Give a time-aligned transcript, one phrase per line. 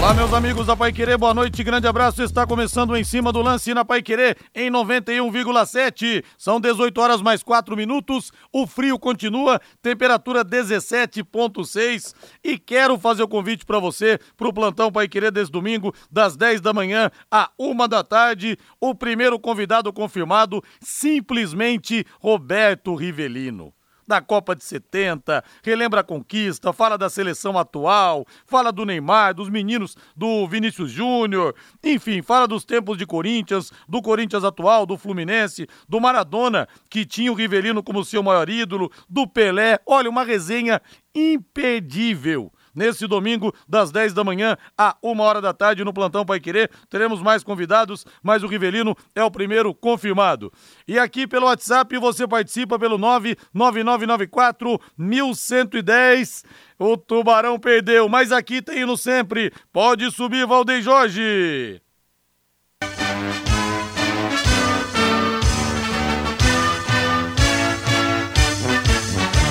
[0.00, 2.22] Olá, meus amigos da Pai Querer, boa noite, grande abraço.
[2.22, 6.24] Está começando em cima do lance na Pai Querer em 91,7.
[6.38, 8.32] São 18 horas mais 4 minutos.
[8.50, 12.14] O frio continua, temperatura 17,6.
[12.42, 16.34] E quero fazer o convite para você para o plantão Pai Querer desse domingo, das
[16.34, 18.56] 10 da manhã à 1 da tarde.
[18.80, 23.74] O primeiro convidado confirmado, simplesmente Roberto Rivelino
[24.10, 29.48] da Copa de 70, relembra a conquista, fala da seleção atual, fala do Neymar, dos
[29.48, 35.68] meninos do Vinícius Júnior, enfim, fala dos tempos de Corinthians, do Corinthians atual, do Fluminense,
[35.88, 39.78] do Maradona, que tinha o Rivelino como seu maior ídolo, do Pelé.
[39.86, 40.82] Olha, uma resenha
[41.14, 46.40] imperdível nesse domingo, das 10 da manhã a 1 hora da tarde, no Plantão Pai
[46.40, 46.70] Querer.
[46.88, 50.52] Teremos mais convidados, mas o Rivelino é o primeiro confirmado.
[50.86, 56.44] E aqui pelo WhatsApp você participa pelo 99994 1110.
[56.78, 59.52] O Tubarão perdeu, mas aqui tem no sempre.
[59.72, 61.82] Pode subir, Valdeir Jorge.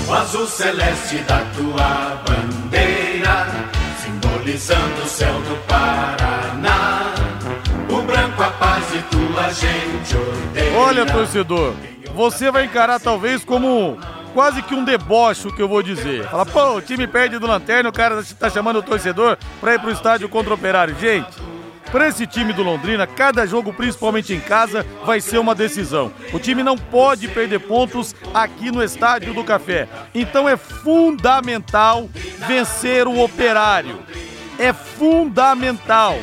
[0.07, 2.38] O azul celeste da tua bandeira,
[4.49, 7.13] simbolizando o céu do Paraná.
[7.89, 10.77] O branco a paz e tua gente odeia.
[10.77, 11.73] Olha, torcedor,
[12.15, 13.97] você vai encarar talvez como
[14.33, 16.27] quase que um deboche o que eu vou dizer.
[16.29, 19.79] Fala, pô, o time perde do Lanterna, o cara tá chamando o torcedor pra ir
[19.79, 20.95] pro estádio contra o Operário.
[20.99, 21.29] Gente,
[21.91, 26.11] para esse time do Londrina, cada jogo, principalmente em casa, vai ser uma decisão.
[26.31, 29.87] O time não pode perder pontos aqui no Estádio do Café.
[30.13, 32.07] Então é fundamental
[32.47, 33.99] vencer o Operário.
[34.59, 36.17] É fundamental.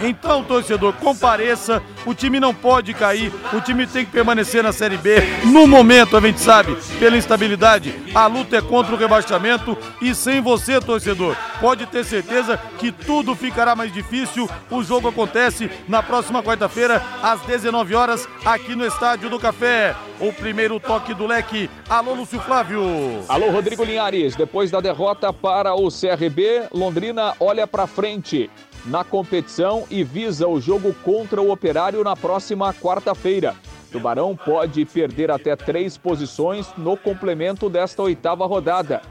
[0.00, 1.82] Então, torcedor, compareça.
[2.04, 3.32] O time não pode cair.
[3.52, 5.16] O time tem que permanecer na Série B.
[5.44, 9.76] No momento, a gente sabe, pela instabilidade, a luta é contra o rebaixamento.
[10.00, 14.48] E sem você, torcedor, pode ter certeza que tudo ficará mais difícil.
[14.70, 19.94] O jogo acontece na próxima quarta-feira, às 19 horas, aqui no Estádio do Café.
[20.20, 21.68] O primeiro toque do leque.
[21.88, 22.82] Alô, Lúcio Flávio.
[23.28, 24.34] Alô, Rodrigo Linhares.
[24.34, 28.50] Depois da derrota para o CRB, Londrina olha para frente
[28.86, 33.54] na competição e visa o jogo contra o Operário na próxima quarta-feira.
[33.90, 39.02] Tubarão pode perder até três posições no complemento desta oitava rodada.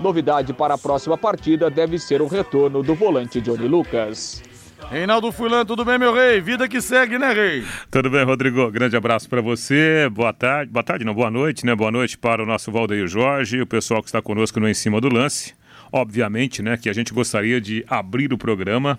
[0.00, 4.42] Novidade para a próxima partida deve ser o retorno do volante Johnny Lucas.
[4.90, 6.40] Reinaldo Fulan, tudo bem, meu rei?
[6.40, 7.64] Vida que segue, né, rei?
[7.90, 8.70] Tudo bem, Rodrigo?
[8.70, 10.08] Grande abraço para você.
[10.10, 10.70] Boa tarde.
[10.70, 11.74] Boa tarde, não, boa noite, né?
[11.74, 15.00] Boa noite para o nosso Valdeir Jorge, o pessoal que está conosco no Em Cima
[15.00, 15.54] do Lance.
[15.92, 18.98] Obviamente, né, que a gente gostaria de abrir o programa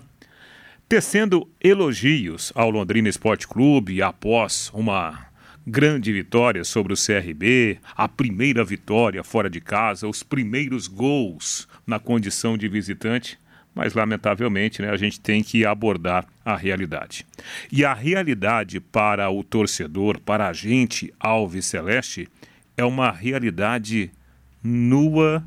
[0.88, 5.26] tecendo elogios ao Londrina Esporte Clube após uma
[5.66, 11.98] grande vitória sobre o CRB, a primeira vitória fora de casa, os primeiros gols na
[11.98, 13.36] condição de visitante,
[13.74, 17.26] mas lamentavelmente né, a gente tem que abordar a realidade.
[17.70, 22.28] E a realidade para o torcedor, para a gente Alves Celeste,
[22.76, 24.12] é uma realidade
[24.62, 25.44] nua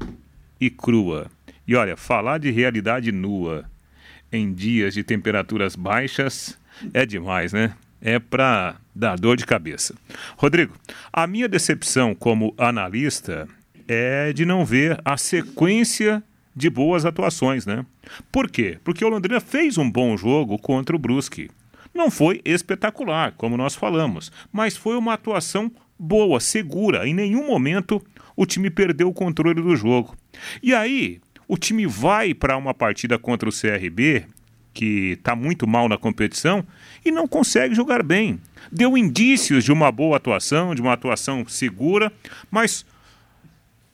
[0.59, 1.31] e crua.
[1.65, 3.68] E olha, falar de realidade nua
[4.31, 6.57] em dias de temperaturas baixas
[6.93, 7.73] é demais, né?
[8.01, 9.95] É para dar dor de cabeça.
[10.37, 10.73] Rodrigo,
[11.11, 13.47] a minha decepção como analista
[13.87, 16.23] é de não ver a sequência
[16.55, 17.85] de boas atuações, né?
[18.31, 18.77] Por quê?
[18.83, 21.49] Porque o Londrina fez um bom jogo contra o Brusque.
[21.93, 27.07] Não foi espetacular, como nós falamos, mas foi uma atuação boa, segura.
[27.07, 28.01] Em nenhum momento
[28.35, 30.15] o time perdeu o controle do jogo.
[30.63, 34.27] E aí, o time vai para uma partida contra o CRB,
[34.71, 36.63] que está muito mal na competição,
[37.03, 38.39] e não consegue jogar bem.
[38.71, 42.13] Deu indícios de uma boa atuação, de uma atuação segura,
[42.51, 42.85] mas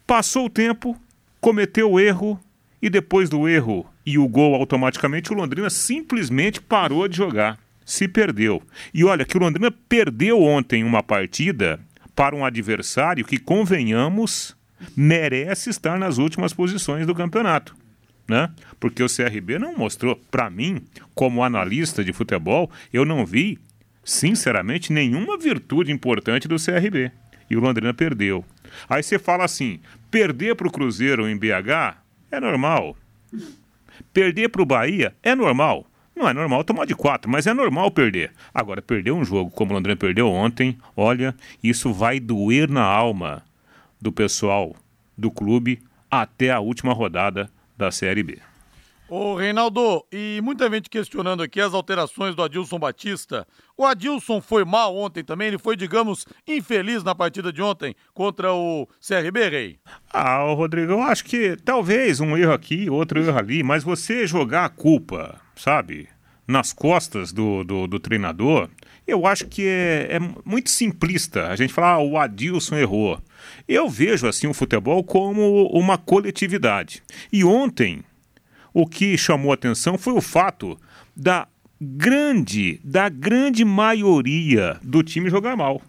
[0.06, 1.00] passou o tempo,
[1.40, 2.38] cometeu o erro,
[2.82, 7.58] e depois do erro e o gol automaticamente, o Londrina simplesmente parou de jogar.
[7.86, 8.62] Se perdeu.
[8.94, 11.80] E olha que o Londrina perdeu ontem uma partida
[12.14, 14.56] para um adversário que, convenhamos,
[14.96, 17.76] merece estar nas últimas posições do campeonato.
[18.28, 18.50] Né?
[18.80, 20.82] Porque o CRB não mostrou, para mim,
[21.14, 23.60] como analista de futebol, eu não vi,
[24.04, 27.12] sinceramente, nenhuma virtude importante do CRB.
[27.50, 28.44] E o Londrina perdeu.
[28.90, 29.80] Aí você fala assim:
[30.10, 31.98] perder para o Cruzeiro em BH
[32.32, 32.98] é normal.
[34.12, 35.86] Perder para o Bahia é normal.
[36.16, 38.32] Não é normal tomar de quatro, mas é normal perder.
[38.54, 43.44] Agora, perder um jogo como o Londrina perdeu ontem, olha, isso vai doer na alma
[44.02, 44.76] do pessoal
[45.18, 48.40] do clube até a última rodada da Série B.
[49.08, 53.48] Ô, Reinaldo, e muita gente questionando aqui as alterações do Adilson Batista.
[53.78, 58.52] O Adilson foi mal ontem também, ele foi, digamos, infeliz na partida de ontem contra
[58.52, 59.80] o CRB, Rei?
[60.12, 64.66] Ah, Rodrigo, eu acho que talvez um erro aqui, outro erro ali, mas você jogar
[64.66, 66.10] a culpa, sabe,
[66.48, 68.70] nas costas do, do, do treinador,
[69.06, 73.22] eu acho que é, é, muito simplista a gente falar, ah, o Adilson errou.
[73.68, 77.02] Eu vejo assim o futebol como uma coletividade.
[77.32, 78.04] E ontem
[78.74, 80.78] o que chamou atenção foi o fato
[81.16, 81.48] da
[81.80, 85.82] grande, da grande maioria do time jogar mal.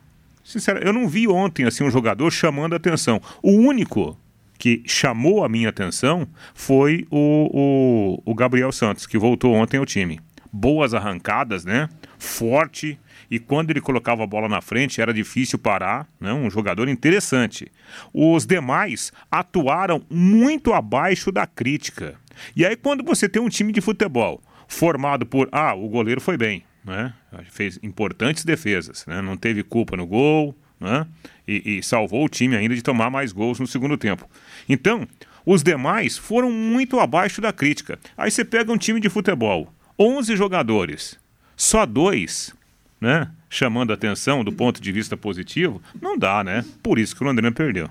[0.44, 3.20] Sinceramente, eu não vi ontem assim um jogador chamando atenção.
[3.42, 4.16] O único
[4.58, 9.84] que chamou a minha atenção foi o, o, o Gabriel Santos, que voltou ontem ao
[9.84, 10.20] time.
[10.52, 11.88] Boas arrancadas, né?
[12.18, 12.98] Forte,
[13.30, 16.32] e quando ele colocava a bola na frente era difícil parar, né?
[16.32, 17.70] um jogador interessante.
[18.12, 22.14] Os demais atuaram muito abaixo da crítica.
[22.54, 25.48] E aí, quando você tem um time de futebol formado por.
[25.52, 27.14] Ah, o goleiro foi bem, né?
[27.50, 29.20] fez importantes defesas, né?
[29.20, 31.06] não teve culpa no gol, né?
[31.46, 34.28] E, e, salvou o time ainda de tomar mais gols no segundo tempo.
[34.68, 35.06] Então,
[35.44, 37.98] os demais foram muito abaixo da crítica.
[38.16, 41.18] Aí você pega um time de futebol, 11 jogadores,
[41.56, 42.54] só dois,
[43.00, 43.30] né?
[43.48, 46.64] Chamando atenção do ponto de vista positivo, não dá, né?
[46.82, 47.88] Por isso que o Londrina perdeu.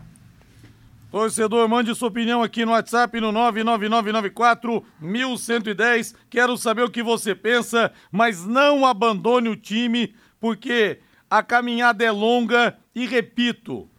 [1.16, 6.14] Torcedor, mande sua opinião aqui no WhatsApp no 99994 1110.
[6.30, 11.00] Quero saber o que você pensa, mas não abandone o time, porque
[11.30, 13.90] a caminhada é longa e repito,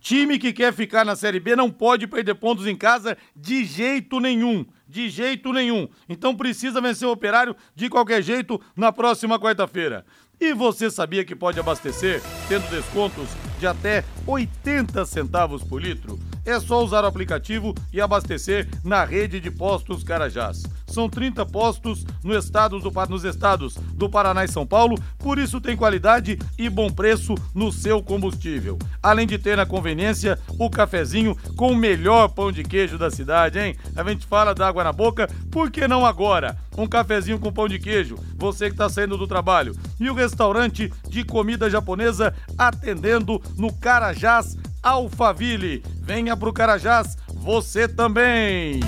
[0.00, 4.20] time que quer ficar na Série B não pode perder pontos em casa de jeito
[4.20, 4.64] nenhum.
[4.86, 5.88] De jeito nenhum.
[6.08, 10.04] Então precisa vencer o operário de qualquer jeito na próxima quarta-feira.
[10.40, 13.28] E você sabia que pode abastecer tendo descontos
[13.64, 16.18] de até 80 centavos por litro?
[16.44, 20.62] É só usar o aplicativo e abastecer na rede de postos Carajás.
[20.86, 25.60] São 30 postos no estado do, nos estados do Paraná e São Paulo, por isso
[25.60, 28.78] tem qualidade e bom preço no seu combustível.
[29.02, 33.58] Além de ter na conveniência o cafezinho com o melhor pão de queijo da cidade,
[33.58, 33.74] hein?
[33.96, 36.56] A gente fala da água na boca, por que não agora?
[36.76, 39.74] Um cafezinho com pão de queijo, você que está saindo do trabalho.
[39.98, 45.82] E o restaurante de comida japonesa atendendo no Carajás Alphaville.
[46.00, 48.80] Venha pro Carajás, você também!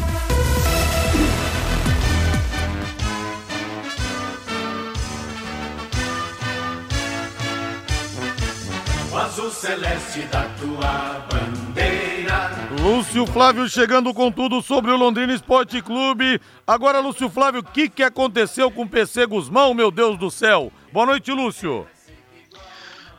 [9.11, 12.51] O azul celeste da tua bandeira.
[12.83, 16.39] Lúcio Flávio chegando com tudo sobre o Londrina Esporte Clube.
[16.67, 20.71] Agora, Lúcio Flávio, o que, que aconteceu com o PC Guzmão, meu Deus do céu?
[20.93, 21.87] Boa noite, Lúcio.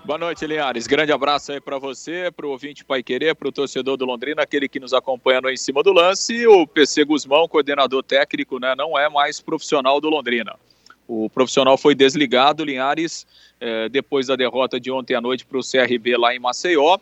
[0.08, 0.88] Boa noite, Linhares.
[0.88, 4.42] Grande abraço aí para você, para o ouvinte Pai Querer, para o torcedor do Londrina,
[4.42, 6.48] aquele que nos acompanha no Em Cima do Lance.
[6.48, 10.56] O PC Guzmão, coordenador técnico, né, não é mais profissional do Londrina.
[11.06, 13.28] O profissional foi desligado, Linhares,
[13.60, 16.98] eh, depois da derrota de ontem à noite para o CRB lá em Maceió.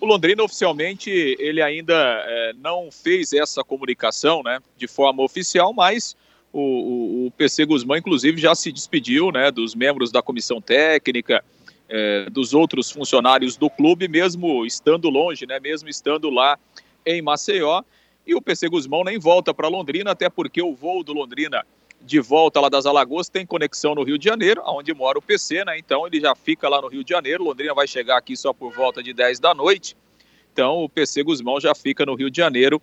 [0.00, 6.16] O Londrina, oficialmente, ele ainda eh, não fez essa comunicação né, de forma oficial, mas
[6.52, 11.44] o, o, o PC Guzmão, inclusive, já se despediu né, dos membros da comissão técnica,
[11.88, 16.58] é, dos outros funcionários do clube, mesmo estando longe, né, mesmo estando lá
[17.04, 17.82] em Maceió.
[18.26, 21.64] E o PC Guzmão nem volta para Londrina, até porque o voo do Londrina
[22.00, 25.64] de volta lá das Alagoas tem conexão no Rio de Janeiro, onde mora o PC,
[25.64, 25.78] né?
[25.78, 27.42] Então ele já fica lá no Rio de Janeiro.
[27.42, 29.96] Londrina vai chegar aqui só por volta de 10 da noite.
[30.52, 32.80] Então o PC Guzmão já fica no Rio de Janeiro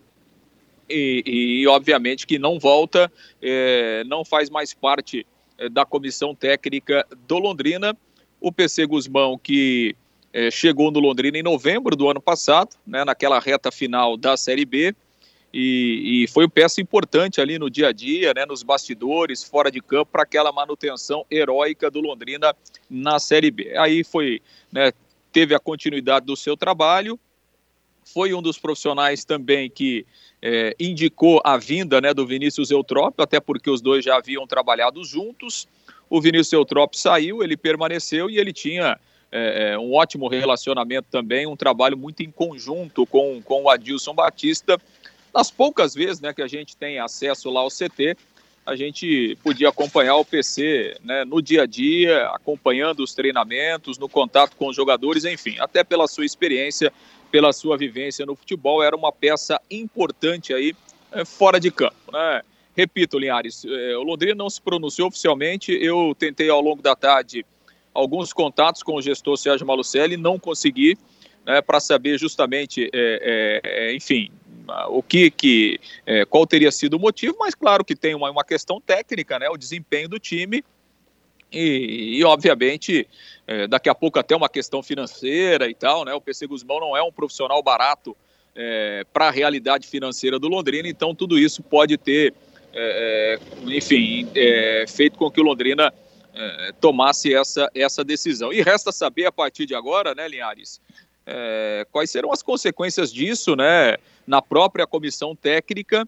[0.89, 1.24] e,
[1.62, 5.25] e obviamente que não volta, é, não faz mais parte
[5.57, 7.95] é, da comissão técnica do Londrina
[8.39, 9.96] o PC Guzmão, que
[10.34, 14.65] é, chegou no Londrina em novembro do ano passado, né, naquela reta final da Série
[14.65, 14.96] B,
[15.54, 19.80] e, e foi peça importante ali no dia a dia, né, nos bastidores, fora de
[19.80, 22.54] campo, para aquela manutenção heróica do Londrina
[22.89, 23.74] na Série B.
[23.77, 24.92] Aí foi, né,
[25.32, 27.18] teve a continuidade do seu trabalho,
[28.06, 30.06] foi um dos profissionais também que
[30.42, 35.04] é, indicou a vinda né, do Vinícius Eutrópio, até porque os dois já haviam trabalhado
[35.04, 35.68] juntos.
[36.15, 38.98] O Vinícius Eutrópio saiu, ele permaneceu e ele tinha
[39.29, 44.13] é, é, um ótimo relacionamento também, um trabalho muito em conjunto com, com o Adilson
[44.13, 44.79] Batista.
[45.34, 48.15] Nas poucas vezes né, que a gente tem acesso lá ao CT,
[48.65, 54.07] a gente podia acompanhar o PC né, no dia a dia, acompanhando os treinamentos, no
[54.07, 56.93] contato com os jogadores, enfim, até pela sua experiência,
[57.29, 60.74] pela sua vivência no futebol, era uma peça importante aí
[61.12, 62.10] é, fora de campo.
[62.13, 62.41] Né?
[62.75, 65.72] Repito, Linhares, é, o Londrina não se pronunciou oficialmente.
[65.72, 67.46] Eu tentei ao longo da tarde
[67.96, 70.98] alguns contatos com o gestor Sérgio Malucelli, não consegui,
[71.46, 74.29] né, para saber justamente, é, é, é, enfim,
[74.89, 78.44] o que, que é, qual teria sido o motivo, mas claro que tem uma, uma
[78.44, 80.63] questão técnica, né, o desempenho do time
[81.51, 83.08] e, e obviamente
[83.48, 86.98] é, daqui a pouco até uma questão financeira e tal, né, o PC Guzmão não
[86.98, 88.15] é um profissional barato
[89.12, 92.34] para a realidade financeira do Londrina, então tudo isso pode ter,
[92.75, 95.94] é, é enfim, é, feito com que o Londrina
[96.34, 98.51] é, tomasse essa, essa decisão.
[98.51, 100.82] E resta saber a partir de agora, né, Linhares,
[101.91, 106.08] quais serão as consequências disso, né, na própria comissão técnica,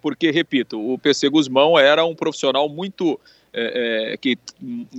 [0.00, 3.20] porque, repito, o PC Guzmão era um profissional muito,
[3.52, 4.38] é, é, que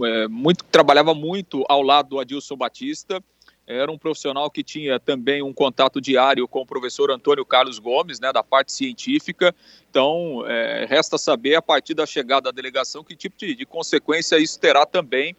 [0.03, 3.19] é, muito, trabalhava muito ao lado do Adilson Batista,
[3.67, 8.19] era um profissional que tinha também um contato diário com o professor Antônio Carlos Gomes,
[8.19, 9.55] né, da parte científica.
[9.89, 14.37] Então, é, resta saber, a partir da chegada da delegação, que tipo de, de consequência
[14.37, 15.35] isso terá também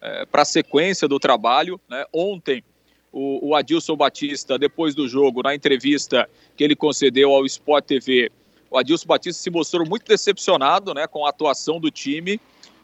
[0.00, 1.80] é, para a sequência do trabalho.
[1.88, 2.04] Né?
[2.12, 2.62] Ontem,
[3.10, 8.30] o, o, Adilson Batista, depois do jogo, na entrevista que ele concedeu ao Sport TV,
[8.70, 12.38] o Adilson Batista se mostrou muito decepcionado né, com a atuação do time,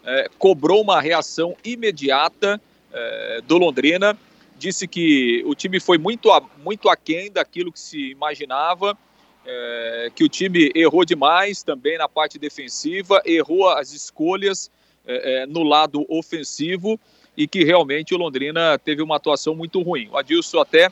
[0.05, 2.59] é, cobrou uma reação imediata
[2.93, 4.19] é, do Londrina
[4.59, 6.31] disse que o time foi muito,
[6.63, 8.97] muito aquém daquilo que se imaginava,
[9.45, 14.71] é, que o time errou demais também na parte defensiva, errou as escolhas
[15.07, 16.99] é, é, no lado ofensivo
[17.37, 20.09] e que realmente o Londrina teve uma atuação muito ruim.
[20.11, 20.91] O Adilson até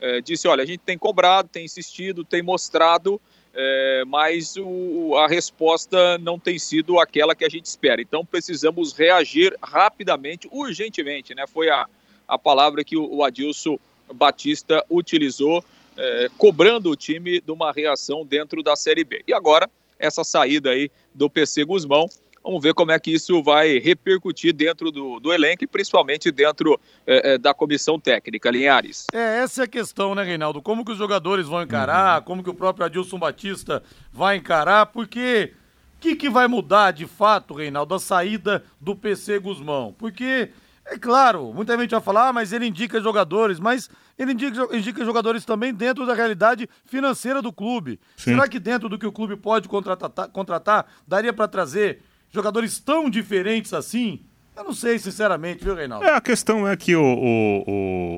[0.00, 3.20] é, disse: olha, a gente tem cobrado, tem insistido, tem mostrado.
[3.56, 8.02] É, mas o, a resposta não tem sido aquela que a gente espera.
[8.02, 11.46] Então precisamos reagir rapidamente, urgentemente, né?
[11.46, 11.86] Foi a,
[12.26, 13.78] a palavra que o Adilson
[14.12, 15.64] Batista utilizou,
[15.96, 19.22] é, cobrando o time de uma reação dentro da Série B.
[19.26, 22.08] E agora, essa saída aí do PC Guzmão,
[22.44, 26.78] Vamos ver como é que isso vai repercutir dentro do, do elenco e principalmente dentro
[27.06, 29.06] é, é, da comissão técnica, Linhares.
[29.14, 30.60] É, essa é a questão, né, Reinaldo?
[30.60, 32.24] Como que os jogadores vão encarar, uhum.
[32.26, 35.54] como que o próprio Adilson Batista vai encarar, porque
[35.96, 39.94] o que, que vai mudar de fato, Reinaldo, a saída do PC Guzmão?
[39.98, 40.50] Porque
[40.86, 43.88] é claro, muita gente vai falar, ah, mas ele indica jogadores, mas
[44.18, 47.98] ele indica, indica jogadores também dentro da realidade financeira do clube.
[48.16, 48.32] Sim.
[48.32, 53.08] Será que dentro do que o clube pode contratar, contratar daria para trazer jogadores tão
[53.08, 54.20] diferentes assim?
[54.54, 56.04] Eu não sei, sinceramente, viu, Reinaldo?
[56.04, 57.64] É, a questão é que o, o,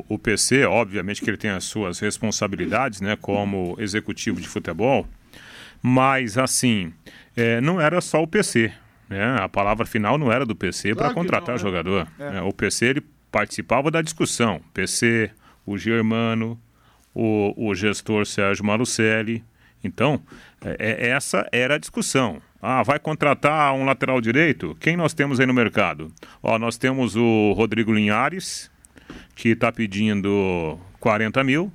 [0.09, 5.07] o, o PC, obviamente que ele tem as suas responsabilidades, né, como executivo de futebol,
[5.81, 6.93] mas, assim,
[7.35, 8.73] é, não era só o PC.
[9.09, 9.37] Né?
[9.41, 11.61] A palavra final não era do PC claro para contratar não, né?
[11.61, 12.09] jogador.
[12.19, 12.39] É.
[12.39, 14.61] É, o PC ele participava da discussão.
[14.73, 15.31] PC,
[15.65, 16.61] o Germano,
[17.15, 19.45] o, o gestor Sérgio Malucelli.
[19.83, 20.21] Então,
[20.65, 22.41] é, é, essa era a discussão.
[22.61, 24.77] Ah, vai contratar um lateral direito?
[24.81, 26.13] Quem nós temos aí no mercado?
[26.43, 28.71] Ó, nós temos o Rodrigo Linhares,
[29.35, 31.73] que está pedindo 40 mil.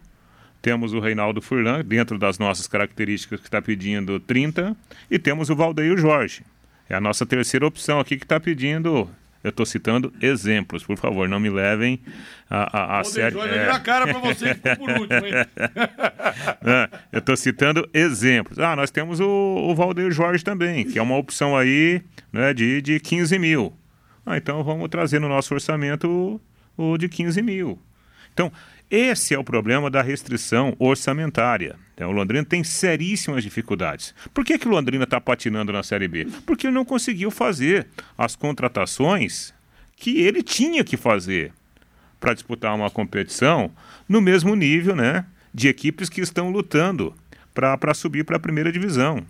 [0.61, 4.75] Temos o Reinaldo Furlan, dentro das nossas características, que está pedindo 30.
[5.09, 6.43] E temos o Valdeir Jorge,
[6.91, 9.09] é a nossa terceira opção aqui que está pedindo.
[9.41, 11.99] Eu estou citando exemplos, por favor, não me levem
[12.49, 13.41] a, a, a sério.
[13.41, 13.71] É...
[13.71, 15.33] a cara para você por último, hein?
[17.11, 18.59] eu estou citando exemplos.
[18.59, 22.81] Ah, nós temos o, o Valdeir Jorge também, que é uma opção aí né, de,
[22.81, 23.73] de 15 mil.
[24.25, 26.39] Ah, então vamos trazer no nosso orçamento
[26.77, 27.79] o, o de 15 mil.
[28.33, 28.51] Então,
[28.91, 31.77] esse é o problema da restrição orçamentária.
[32.01, 34.15] Então, o Londrina tem seríssimas dificuldades.
[34.33, 36.27] Por que, que o Londrina está patinando na Série B?
[36.47, 37.85] Porque ele não conseguiu fazer
[38.17, 39.53] as contratações
[39.95, 41.53] que ele tinha que fazer
[42.19, 43.69] para disputar uma competição
[44.09, 47.13] no mesmo nível né, de equipes que estão lutando
[47.53, 49.23] para subir para a primeira divisão.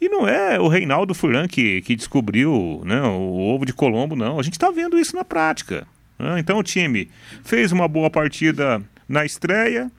[0.00, 4.40] E não é o Reinaldo Furan que, que descobriu né, o ovo de Colombo, não.
[4.40, 5.86] A gente está vendo isso na prática.
[6.18, 6.38] Né?
[6.38, 7.10] Então o time
[7.42, 9.92] fez uma boa partida na estreia,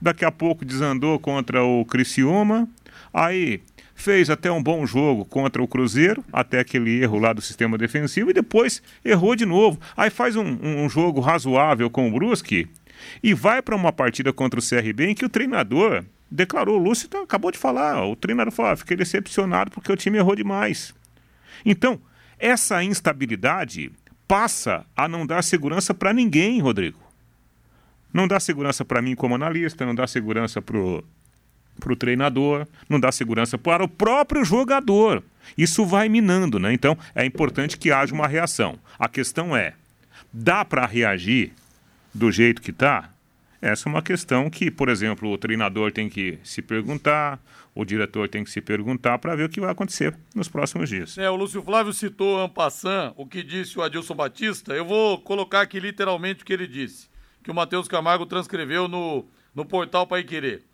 [0.00, 2.68] daqui a pouco desandou contra o Criciúma,
[3.12, 3.60] aí
[3.94, 8.30] fez até um bom jogo contra o Cruzeiro, até aquele erro lá do sistema defensivo,
[8.30, 9.80] e depois errou de novo.
[9.96, 12.68] Aí faz um, um jogo razoável com o Brusque
[13.22, 17.08] e vai para uma partida contra o CRB em que o treinador declarou, o Lúcio
[17.08, 20.94] tá, acabou de falar, o treinador falou, ah, fiquei decepcionado porque o time errou demais.
[21.64, 22.00] Então,
[22.38, 23.92] essa instabilidade
[24.26, 26.98] passa a não dar segurança para ninguém, Rodrigo.
[28.14, 33.10] Não dá segurança para mim como analista, não dá segurança para o treinador, não dá
[33.10, 35.20] segurança para o próprio jogador.
[35.58, 36.72] Isso vai minando, né?
[36.72, 38.78] Então é importante que haja uma reação.
[38.96, 39.74] A questão é:
[40.32, 41.52] dá para reagir
[42.14, 43.10] do jeito que está?
[43.60, 47.40] Essa é uma questão que, por exemplo, o treinador tem que se perguntar,
[47.74, 51.18] o diretor tem que se perguntar para ver o que vai acontecer nos próximos dias.
[51.18, 54.72] É, o Lúcio Flávio citou Ampassan, o que disse o Adilson Batista.
[54.74, 57.12] Eu vou colocar aqui literalmente o que ele disse
[57.44, 60.64] que o Matheus Camargo transcreveu no, no portal Pai Querer.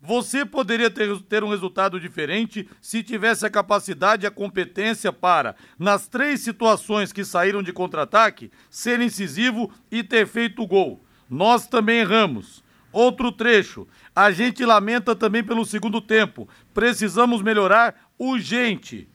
[0.00, 5.54] Você poderia ter, ter, um resultado diferente se tivesse a capacidade e a competência para,
[5.78, 11.04] nas três situações que saíram de contra-ataque, ser incisivo e ter feito o gol.
[11.28, 12.64] Nós também erramos.
[12.92, 13.86] Outro trecho.
[14.16, 16.48] A gente lamenta também pelo segundo tempo.
[16.72, 19.06] Precisamos melhorar urgente.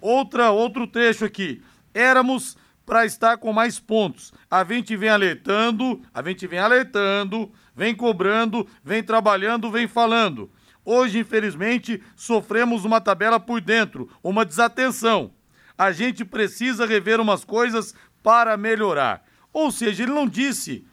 [0.00, 1.62] Outra, outro trecho aqui.
[1.92, 2.56] Éramos
[2.92, 4.34] para estar com mais pontos.
[4.50, 10.50] A gente vem alertando, a gente vem alertando, vem cobrando, vem trabalhando, vem falando.
[10.84, 15.32] Hoje, infelizmente, sofremos uma tabela por dentro, uma desatenção.
[15.78, 19.24] A gente precisa rever umas coisas para melhorar.
[19.54, 20.86] Ou seja, ele não disse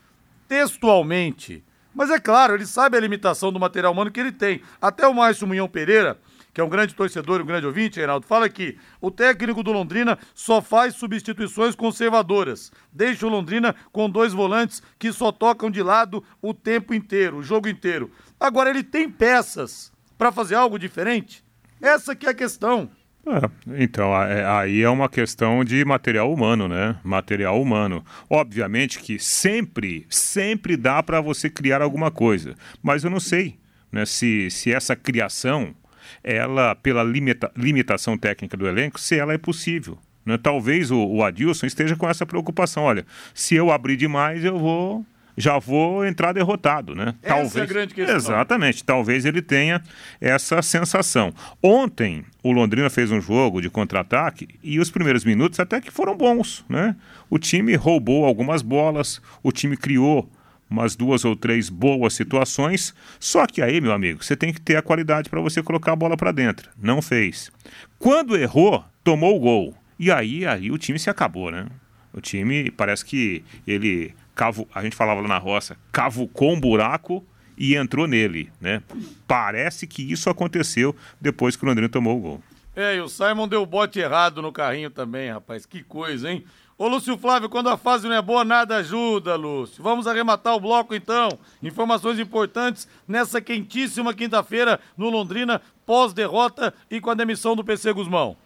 [0.48, 4.62] textualmente, mas é claro, ele sabe a limitação do material humano que ele tem.
[4.82, 6.18] Até o Márcio Munhão Pereira,
[6.54, 9.72] que é um grande torcedor e um grande ouvinte, Reinaldo, fala que o técnico do
[9.72, 12.72] Londrina só faz substituições conservadoras.
[12.92, 17.44] Deixa o Londrina com dois volantes que só tocam de lado o tempo inteiro, o
[17.44, 18.12] jogo inteiro.
[18.40, 21.44] Agora, ele tem peças para fazer algo diferente?
[21.82, 22.90] Essa que é a questão.
[23.26, 26.98] É, então, é, aí é uma questão de material humano, né?
[27.04, 28.04] Material humano.
[28.30, 33.60] Obviamente que sempre, sempre dá para você criar alguma coisa, mas eu não sei
[33.92, 35.76] né, se, se essa criação
[36.24, 39.98] ela, pela limita, limitação técnica do elenco, se ela é possível.
[40.26, 40.38] Né?
[40.38, 42.84] Talvez o, o Adilson esteja com essa preocupação.
[42.84, 45.06] Olha, se eu abrir demais, eu vou
[45.40, 47.16] já vou entrar derrotado, né?
[47.24, 48.16] Essa talvez, é a grande questão.
[48.16, 49.82] Exatamente, talvez ele tenha
[50.20, 51.34] essa sensação.
[51.64, 56.16] Ontem, o Londrina fez um jogo de contra-ataque e os primeiros minutos até que foram
[56.16, 56.94] bons, né?
[57.30, 60.30] O time roubou algumas bolas, o time criou
[60.70, 62.94] umas duas ou três boas situações.
[63.20, 65.96] Só que aí, meu amigo, você tem que ter a qualidade para você colocar a
[65.96, 66.70] bola para dentro.
[66.78, 67.52] Não fez.
[67.98, 69.76] Quando errou, tomou o gol.
[69.98, 71.68] E aí, aí o time se acabou, né?
[72.14, 77.26] O time parece que ele cavu, a gente falava lá na roça, cavucou um buraco
[77.58, 78.82] e entrou nele, né?
[79.28, 82.44] Parece que isso aconteceu depois que o Londrina tomou o gol.
[82.76, 85.66] É, e o Simon deu o bote errado no carrinho também, rapaz.
[85.66, 86.46] Que coisa, hein?
[86.80, 89.84] Ô Lúcio Flávio, quando a fase não é boa, nada ajuda, Lúcio.
[89.84, 91.28] Vamos arrematar o bloco então.
[91.62, 98.38] Informações importantes nessa quentíssima quinta-feira no Londrina, pós-derrota e com a demissão do PC Guzmão.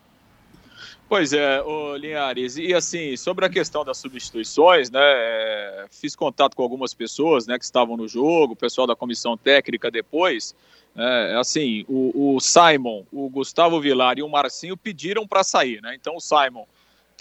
[1.07, 6.55] Pois é, ô Linhares, e assim, sobre a questão das substituições, né, é, fiz contato
[6.55, 10.55] com algumas pessoas, né, que estavam no jogo, o pessoal da comissão técnica depois,
[10.95, 15.93] é, assim, o, o Simon, o Gustavo Vilar e o Marcinho pediram para sair, né,
[15.93, 16.65] então o Simon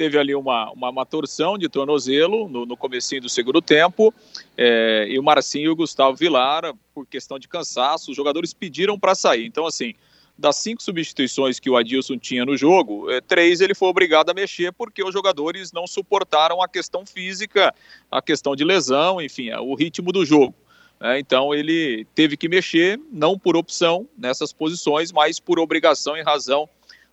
[0.03, 4.13] teve ali uma, uma, uma torção de tornozelo no, no comecinho do segundo tempo,
[4.59, 8.99] é, e o Marcinho e o Gustavo Vilar, por questão de cansaço, os jogadores pediram
[8.99, 9.47] para sair.
[9.47, 9.95] Então, assim,
[10.37, 14.35] das cinco substituições que o Adilson tinha no jogo, é, três ele foi obrigado a
[14.35, 17.73] mexer porque os jogadores não suportaram a questão física,
[18.11, 20.53] a questão de lesão, enfim, é, o ritmo do jogo.
[21.01, 26.23] É, então ele teve que mexer, não por opção nessas posições, mas por obrigação e
[26.23, 26.69] razão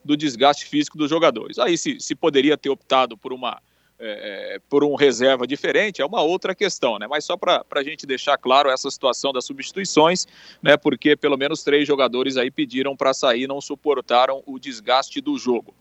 [0.10, 1.60] do desgaste físico dos jogadores.
[1.60, 3.62] Aí se, se poderia ter optado por uma
[4.00, 7.06] é, é por um reserva diferente é uma outra questão, né?
[7.06, 10.26] Mas só para a gente deixar claro essa situação das substituições,
[10.64, 10.76] né?
[10.76, 15.76] Porque pelo menos três jogadores aí pediram para sair, não suportaram o desgaste do jogo.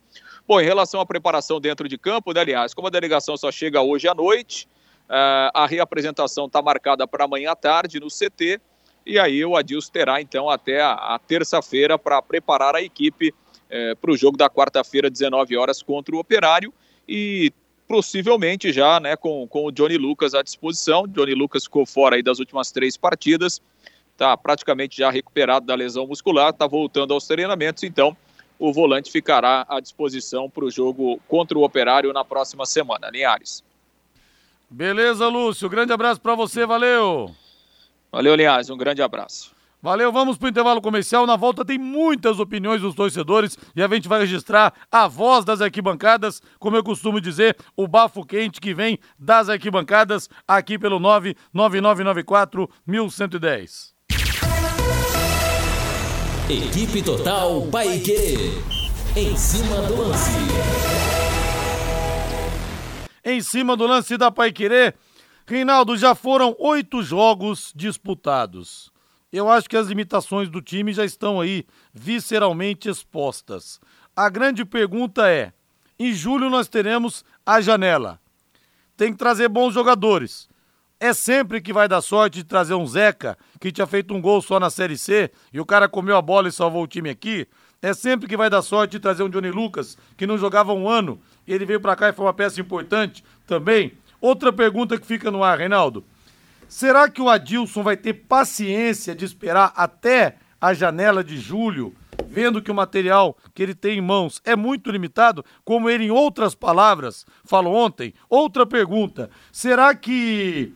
[0.46, 3.80] Bom, em relação à preparação dentro de campo, né, aliás, como a delegação só chega
[3.80, 4.68] hoje à noite,
[5.08, 8.60] uh, a reapresentação está marcada para amanhã à tarde no CT,
[9.06, 13.32] e aí o Adilson terá então até a, a terça-feira para preparar a equipe
[13.70, 16.72] é, para o jogo da quarta-feira, 19 horas, contra o Operário.
[17.08, 17.52] E
[17.88, 21.08] possivelmente já né, com, com o Johnny Lucas à disposição.
[21.08, 23.62] Johnny Lucas ficou fora aí das últimas três partidas,
[24.12, 28.16] está praticamente já recuperado da lesão muscular, está voltando aos treinamentos, então
[28.58, 33.08] o volante ficará à disposição para o jogo contra o Operário na próxima semana.
[33.10, 33.64] Linhares.
[34.68, 35.68] Beleza, Lúcio.
[35.68, 37.34] Grande abraço para você, valeu.
[38.12, 38.68] Valeu, Linhares.
[38.68, 39.57] Um grande abraço.
[39.80, 41.24] Valeu, vamos para o intervalo comercial.
[41.24, 45.60] Na volta tem muitas opiniões dos torcedores e a gente vai registrar a voz das
[45.60, 52.68] arquibancadas, como eu costumo dizer, o bafo quente que vem das arquibancadas aqui pelo 99994
[52.84, 53.94] 1110.
[56.50, 58.50] Equipe Total Paique.
[59.16, 60.30] Em cima do lance.
[63.24, 64.94] Em cima do lance da Paiquerê,
[65.46, 68.90] Reinaldo, já foram oito jogos disputados
[69.36, 73.80] eu acho que as limitações do time já estão aí visceralmente expostas.
[74.16, 75.52] A grande pergunta é:
[75.98, 78.20] em julho nós teremos a janela.
[78.96, 80.48] Tem que trazer bons jogadores.
[81.00, 84.42] É sempre que vai dar sorte de trazer um Zeca, que tinha feito um gol
[84.42, 87.46] só na Série C, e o cara comeu a bola e salvou o time aqui.
[87.80, 90.88] É sempre que vai dar sorte de trazer um Johnny Lucas, que não jogava um
[90.88, 93.92] ano, e ele veio para cá e foi uma peça importante também.
[94.20, 96.04] Outra pergunta que fica no ar, Reinaldo.
[96.68, 101.94] Será que o Adilson vai ter paciência de esperar até a janela de julho,
[102.28, 106.10] vendo que o material que ele tem em mãos é muito limitado, como ele, em
[106.10, 108.12] outras palavras, falou ontem?
[108.28, 110.74] Outra pergunta: será que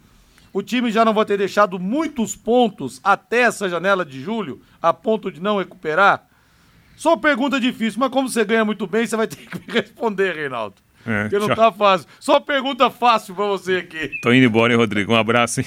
[0.50, 4.94] o time já não vai ter deixado muitos pontos até essa janela de julho, a
[4.94, 6.26] ponto de não recuperar?
[6.96, 10.76] Só pergunta difícil, mas como você ganha muito bem, você vai ter que responder, Reinaldo.
[11.07, 11.57] É, Porque não tchau.
[11.57, 12.07] tá fácil.
[12.21, 14.11] Só pergunta fácil pra você aqui.
[14.23, 15.12] Tô indo embora, hein, Rodrigo?
[15.12, 15.67] Um abraço, hein?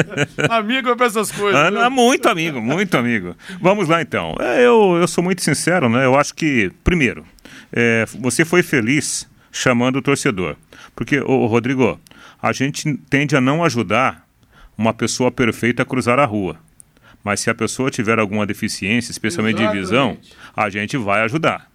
[0.50, 1.58] amigo é pra essas coisas.
[1.76, 3.34] Ah, muito amigo, muito amigo.
[3.60, 4.34] Vamos lá, então.
[4.38, 6.04] É, eu, eu sou muito sincero, né?
[6.04, 7.24] Eu acho que, primeiro,
[7.72, 10.56] é, você foi feliz chamando o torcedor.
[10.94, 11.98] Porque, ô, Rodrigo,
[12.42, 14.26] a gente tende a não ajudar
[14.76, 16.56] uma pessoa perfeita a cruzar a rua.
[17.22, 19.80] Mas se a pessoa tiver alguma deficiência, especialmente Exatamente.
[19.80, 20.18] de visão,
[20.54, 21.70] a gente vai ajudar.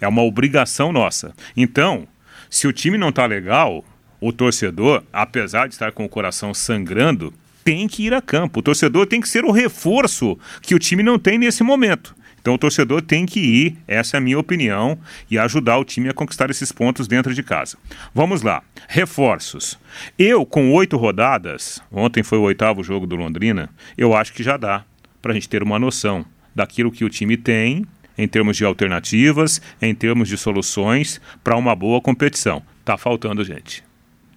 [0.00, 1.34] É uma obrigação nossa.
[1.54, 2.08] Então,
[2.50, 3.84] se o time não está legal,
[4.20, 7.32] o torcedor, apesar de estar com o coração sangrando,
[7.64, 8.60] tem que ir a campo.
[8.60, 12.14] O torcedor tem que ser o reforço que o time não tem nesse momento.
[12.40, 14.96] Então o torcedor tem que ir, essa é a minha opinião,
[15.28, 17.76] e ajudar o time a conquistar esses pontos dentro de casa.
[18.14, 19.76] Vamos lá, reforços.
[20.16, 24.56] Eu, com oito rodadas, ontem foi o oitavo jogo do Londrina, eu acho que já
[24.56, 24.84] dá
[25.20, 27.84] para a gente ter uma noção daquilo que o time tem
[28.16, 32.62] em termos de alternativas, em termos de soluções para uma boa competição.
[32.84, 33.84] Tá faltando gente.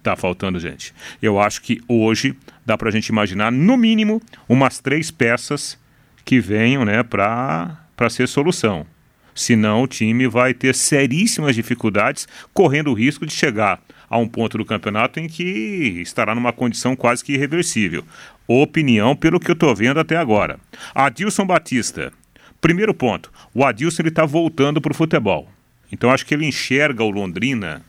[0.02, 0.94] Tá faltando gente.
[1.20, 5.78] Eu acho que hoje dá para a gente imaginar, no mínimo, umas três peças
[6.24, 8.86] que venham né, para ser solução.
[9.34, 14.58] Senão o time vai ter seríssimas dificuldades, correndo o risco de chegar a um ponto
[14.58, 18.04] do campeonato em que estará numa condição quase que irreversível.
[18.46, 20.58] Opinião pelo que eu estou vendo até agora.
[20.94, 22.12] Adilson Batista,
[22.60, 25.48] Primeiro ponto, o Adilson está voltando para o futebol.
[25.90, 27.82] Então acho que ele enxerga o Londrina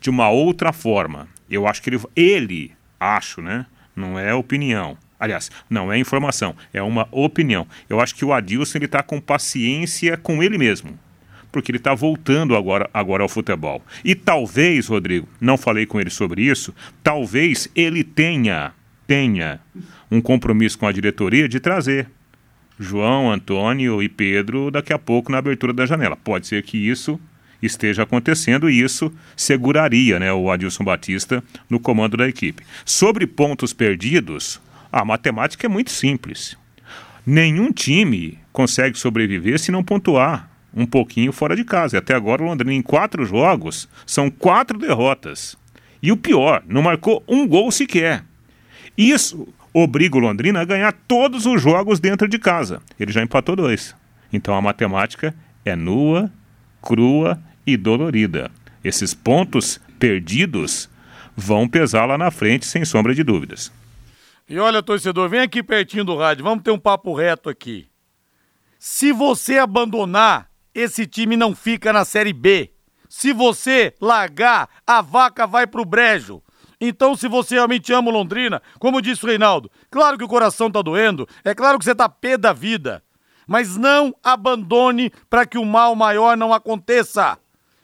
[0.00, 1.28] de uma outra forma.
[1.48, 3.66] Eu acho que ele, ele acho, né?
[3.94, 4.96] Não é opinião.
[5.20, 7.66] Aliás, não é informação, é uma opinião.
[7.88, 10.98] Eu acho que o Adilson ele está com paciência com ele mesmo,
[11.52, 13.80] porque ele está voltando agora, agora ao futebol.
[14.04, 18.72] E talvez, Rodrigo, não falei com ele sobre isso, talvez ele tenha
[19.06, 19.60] tenha
[20.10, 22.08] um compromisso com a diretoria de trazer
[22.78, 26.16] João, Antônio e Pedro daqui a pouco na abertura da janela.
[26.16, 27.20] Pode ser que isso
[27.62, 32.64] esteja acontecendo e isso seguraria né, o Adilson Batista no comando da equipe.
[32.84, 34.60] Sobre pontos perdidos,
[34.92, 36.56] a matemática é muito simples.
[37.26, 41.96] Nenhum time consegue sobreviver se não pontuar um pouquinho fora de casa.
[41.96, 45.56] E até agora o Londrina, em quatro jogos, são quatro derrotas.
[46.02, 48.24] E o pior, não marcou um gol sequer.
[48.98, 52.80] Isso obriga o Londrina a ganhar todos os jogos dentro de casa.
[52.98, 53.94] Ele já empatou dois.
[54.32, 55.34] Então a matemática
[55.64, 56.30] é nua,
[56.80, 58.50] crua e dolorida.
[58.84, 60.88] Esses pontos perdidos
[61.36, 63.72] vão pesar lá na frente, sem sombra de dúvidas.
[64.48, 67.88] E olha, torcedor, vem aqui pertinho do rádio, vamos ter um papo reto aqui.
[68.78, 72.70] Se você abandonar, esse time não fica na Série B.
[73.08, 76.42] Se você largar, a vaca vai pro brejo.
[76.86, 80.82] Então, se você realmente ama Londrina, como disse o Reinaldo, claro que o coração tá
[80.82, 83.02] doendo, é claro que você tá pé da vida,
[83.46, 87.38] mas não abandone para que o mal maior não aconteça.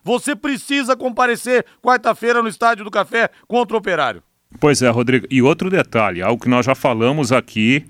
[0.04, 4.22] Você precisa comparecer quarta-feira no Estádio do Café contra o Operário.
[4.58, 5.26] Pois é, Rodrigo.
[5.30, 7.86] E outro detalhe, algo que nós já falamos aqui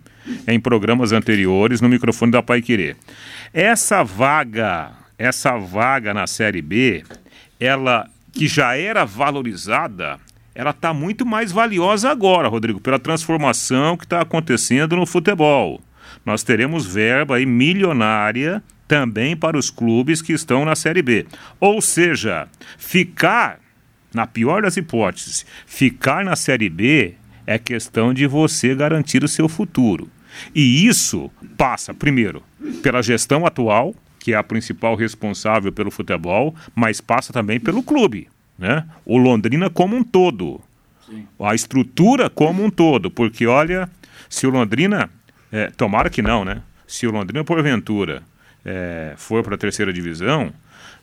[0.47, 2.97] em programas anteriores no microfone da Pai Querer.
[3.53, 7.03] Essa vaga, essa vaga na Série B,
[7.59, 10.21] ela que já era valorizada,
[10.55, 15.81] ela está muito mais valiosa agora, Rodrigo, pela transformação que está acontecendo no futebol.
[16.25, 21.27] Nós teremos verba aí milionária também para os clubes que estão na Série B.
[21.61, 23.61] Ou seja, ficar,
[24.13, 27.15] na pior das hipóteses, ficar na Série B
[27.47, 30.11] é questão de você garantir o seu futuro.
[30.55, 32.43] E isso passa, primeiro,
[32.83, 38.29] pela gestão atual, que é a principal responsável pelo futebol, mas passa também pelo clube
[38.61, 38.87] né?
[39.07, 40.61] O Londrina como um todo.
[41.07, 41.27] Sim.
[41.41, 43.11] A estrutura como um todo.
[43.11, 43.91] Porque, olha,
[44.29, 45.11] se o Londrina.
[45.53, 46.63] É, tomara que não, né?
[46.87, 48.23] Se o Londrina, porventura,
[48.65, 50.53] é, for para a terceira divisão,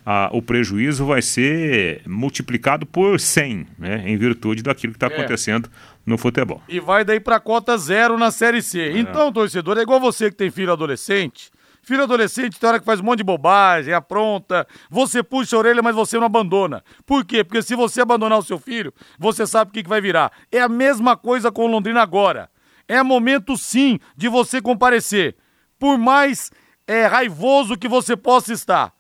[0.06, 4.04] a, o prejuízo vai ser multiplicado por 100, né?
[4.06, 5.10] Em virtude daquilo que está é.
[5.18, 5.70] acontecendo
[6.06, 6.62] no futebol.
[6.70, 8.80] E vai daí para cota zero na Série C.
[8.80, 8.98] É.
[8.98, 11.52] Então, torcedor, é igual você que tem filho adolescente.
[11.88, 15.82] Filho adolescente tem hora que faz um monte de bobagem, apronta, você puxa a orelha,
[15.82, 16.84] mas você não abandona.
[17.06, 17.46] Por quê?
[17.46, 20.34] Porque se você abandonar o seu filho, você sabe o que, vai virar.
[20.52, 22.50] É a mesma coisa com o Londrina agora.
[22.90, 25.38] É momento sim de você comparecer.
[25.80, 26.52] Por mais
[26.86, 28.92] é, raivoso que você possa estar.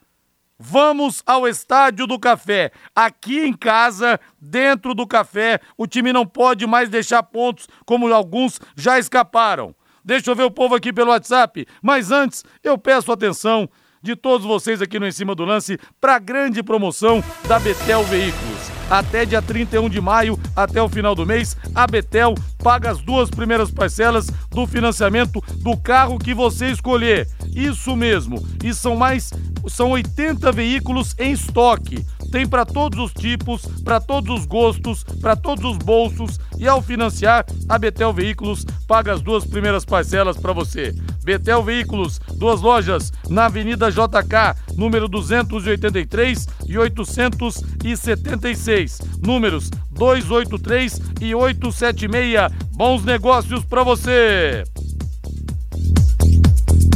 [0.58, 2.72] Vamos ao Estádio do Café.
[2.96, 8.62] Aqui em casa, dentro do café, o time não pode mais deixar pontos como alguns
[8.78, 9.76] já escaparam.
[10.08, 11.68] Deixa eu ver o povo aqui pelo WhatsApp.
[11.82, 13.70] Mas antes, eu peço atenção
[14.02, 18.06] de todos vocês aqui no Em Cima do Lance para a grande promoção da Betel
[18.06, 18.72] Veículos.
[18.90, 23.30] Até dia 31 de maio, até o final do mês, a Betel paga as duas
[23.30, 27.28] primeiras parcelas do financiamento do carro que você escolher.
[27.54, 28.42] Isso mesmo.
[28.64, 29.34] E são mais
[29.68, 35.36] são 80 veículos em estoque tem para todos os tipos, para todos os gostos, para
[35.36, 40.54] todos os bolsos e ao financiar, a Betel Veículos paga as duas primeiras parcelas para
[40.54, 40.96] você.
[41.24, 52.52] Betel Veículos, duas lojas na Avenida JK, número 283 e 876, números 283 e 876.
[52.72, 54.64] Bons negócios para você.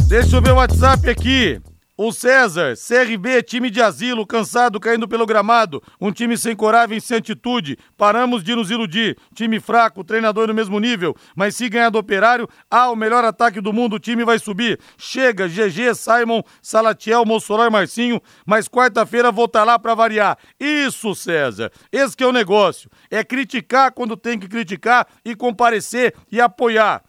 [0.08, 1.60] Deixa eu ver o WhatsApp aqui.
[2.04, 5.80] O César, CRB, time de asilo, cansado, caindo pelo gramado.
[6.00, 7.78] Um time sem coragem, sem atitude.
[7.96, 9.16] Paramos de nos iludir.
[9.32, 11.14] Time fraco, treinador no mesmo nível.
[11.36, 14.80] Mas se ganhar do operário, ah, o melhor ataque do mundo, o time vai subir.
[14.98, 18.20] Chega, GG, Simon, Salatiel, Mossoró e Marcinho.
[18.44, 20.36] Mas quarta-feira vou estar tá lá para variar.
[20.58, 21.70] Isso, César.
[21.92, 22.90] Esse que é o negócio.
[23.12, 27.00] É criticar quando tem que criticar e comparecer e apoiar.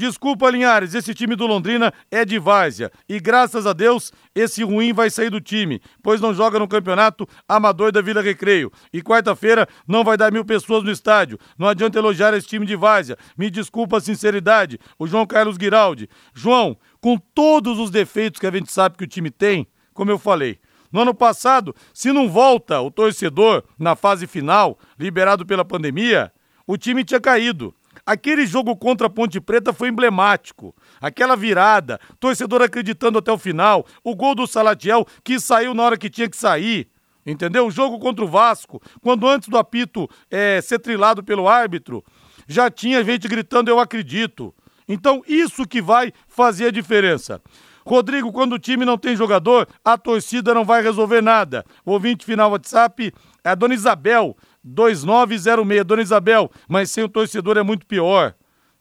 [0.00, 2.90] Desculpa, Linhares, esse time do Londrina é de várzea.
[3.06, 7.28] E graças a Deus, esse ruim vai sair do time, pois não joga no campeonato
[7.46, 8.72] amador da Vila Recreio.
[8.94, 11.38] E quarta-feira não vai dar mil pessoas no estádio.
[11.58, 13.18] Não adianta elogiar esse time de várzea.
[13.36, 14.78] Me desculpa a sinceridade.
[14.98, 16.08] O João Carlos Giraldi.
[16.32, 20.18] João, com todos os defeitos que a gente sabe que o time tem, como eu
[20.18, 20.58] falei,
[20.90, 26.32] no ano passado, se não volta o torcedor na fase final, liberado pela pandemia,
[26.66, 27.74] o time tinha caído.
[28.10, 30.74] Aquele jogo contra a Ponte Preta foi emblemático.
[31.00, 35.96] Aquela virada, torcedor acreditando até o final, o gol do Salatiel que saiu na hora
[35.96, 36.88] que tinha que sair.
[37.24, 37.68] Entendeu?
[37.68, 42.04] O jogo contra o Vasco, quando antes do apito é, ser trilado pelo árbitro,
[42.48, 44.52] já tinha gente gritando: Eu acredito.
[44.88, 47.40] Então, isso que vai fazer a diferença.
[47.86, 51.64] Rodrigo, quando o time não tem jogador, a torcida não vai resolver nada.
[51.84, 53.12] O ouvinte final WhatsApp
[53.44, 54.36] é a dona Isabel.
[54.62, 58.34] 2906, Dona Isabel, mas sem o torcedor é muito pior.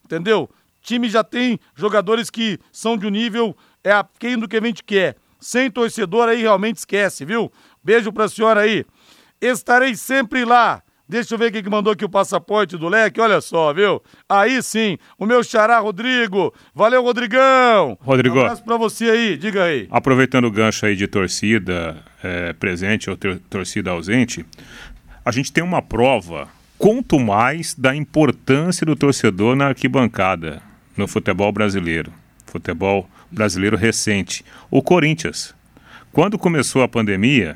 [0.03, 0.49] Entendeu?
[0.81, 4.83] Time já tem jogadores que são de um nível é aquém do que a gente
[4.83, 5.15] quer.
[5.39, 7.51] Sem torcedor aí realmente esquece, viu?
[7.83, 8.85] Beijo pra senhora aí.
[9.39, 10.81] Estarei sempre lá.
[11.07, 13.99] Deixa eu ver quem que mandou aqui o passaporte do leque, olha só, viu?
[14.29, 16.53] Aí sim, o meu xará Rodrigo.
[16.75, 17.97] Valeu, Rodrigão.
[17.99, 18.37] Rodrigo.
[18.37, 19.87] Um abraço pra você aí, diga aí.
[19.89, 23.17] Aproveitando o gancho aí de torcida é, presente ou
[23.49, 24.45] torcida ausente,
[25.29, 30.59] a gente tem uma prova, quanto mais, da importância do torcedor na arquibancada
[30.97, 32.11] no futebol brasileiro.
[32.47, 34.43] Futebol brasileiro recente.
[34.71, 35.53] O Corinthians.
[36.11, 37.55] Quando começou a pandemia,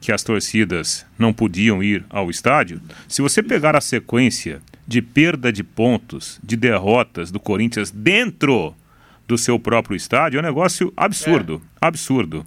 [0.00, 5.52] que as torcidas não podiam ir ao estádio, se você pegar a sequência de perda
[5.52, 8.74] de pontos, de derrotas do Corinthians dentro
[9.28, 11.86] do seu próprio estádio, é um negócio absurdo, é.
[11.86, 12.44] absurdo.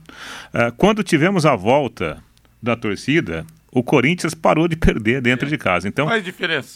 [0.53, 2.21] Uh, quando tivemos a volta
[2.61, 5.49] da torcida, o Corinthians parou de perder dentro é.
[5.49, 5.85] de casa.
[5.85, 6.07] Então,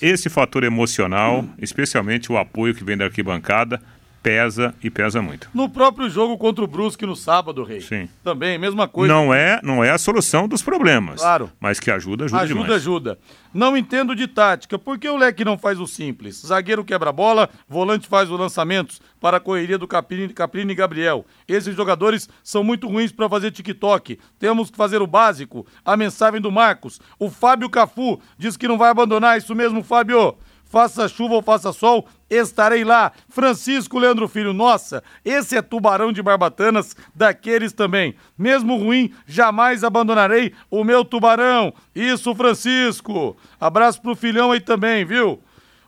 [0.01, 1.49] esse fator emocional, hum.
[1.57, 3.81] especialmente o apoio que vem da arquibancada,
[4.21, 5.49] pesa e pesa muito.
[5.53, 7.81] No próprio jogo contra o Brusque no sábado, Rei.
[7.81, 8.09] Sim.
[8.23, 9.13] Também, mesma coisa.
[9.13, 11.21] Não é, não é a solução dos problemas.
[11.21, 11.51] Claro.
[11.59, 12.71] Mas que ajuda, ajuda, ajuda demais.
[12.71, 13.19] Ajuda, ajuda.
[13.53, 14.77] Não entendo de tática.
[14.77, 16.43] Por que o Leque não faz o simples?
[16.45, 20.75] Zagueiro quebra a bola, volante faz os lançamentos para a correria do Caprini, Caprini e
[20.75, 21.25] Gabriel.
[21.47, 24.19] Esses jogadores são muito ruins para fazer TikTok.
[24.37, 25.65] Temos que fazer o básico.
[25.83, 26.99] A mensagem do Marcos.
[27.17, 29.37] O Fábio Cafu diz que não vai abandonar.
[29.37, 30.37] Isso mesmo, Fábio
[30.69, 33.11] faça chuva ou faça sol, estarei lá.
[33.27, 38.15] Francisco Leandro Filho, nossa, esse é tubarão de barbatanas, daqueles também.
[38.37, 41.73] Mesmo ruim, jamais abandonarei o meu tubarão.
[41.95, 43.35] Isso, Francisco.
[43.59, 45.41] Abraço pro filhão aí também, viu?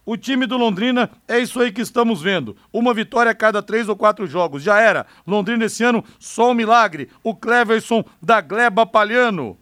[0.03, 2.57] O time do Londrina é isso aí que estamos vendo.
[2.73, 4.63] Uma vitória a cada três ou quatro jogos.
[4.63, 5.05] Já era.
[5.27, 7.09] Londrina esse ano, só um milagre.
[7.23, 9.57] O Cleverson da Gleba Palhano.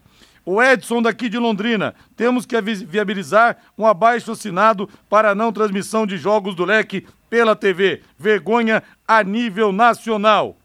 [0.52, 6.18] O Edson daqui de Londrina, temos que viabilizar um abaixo assinado para não transmissão de
[6.18, 8.02] jogos do leque pela TV.
[8.18, 10.58] Vergonha a nível nacional.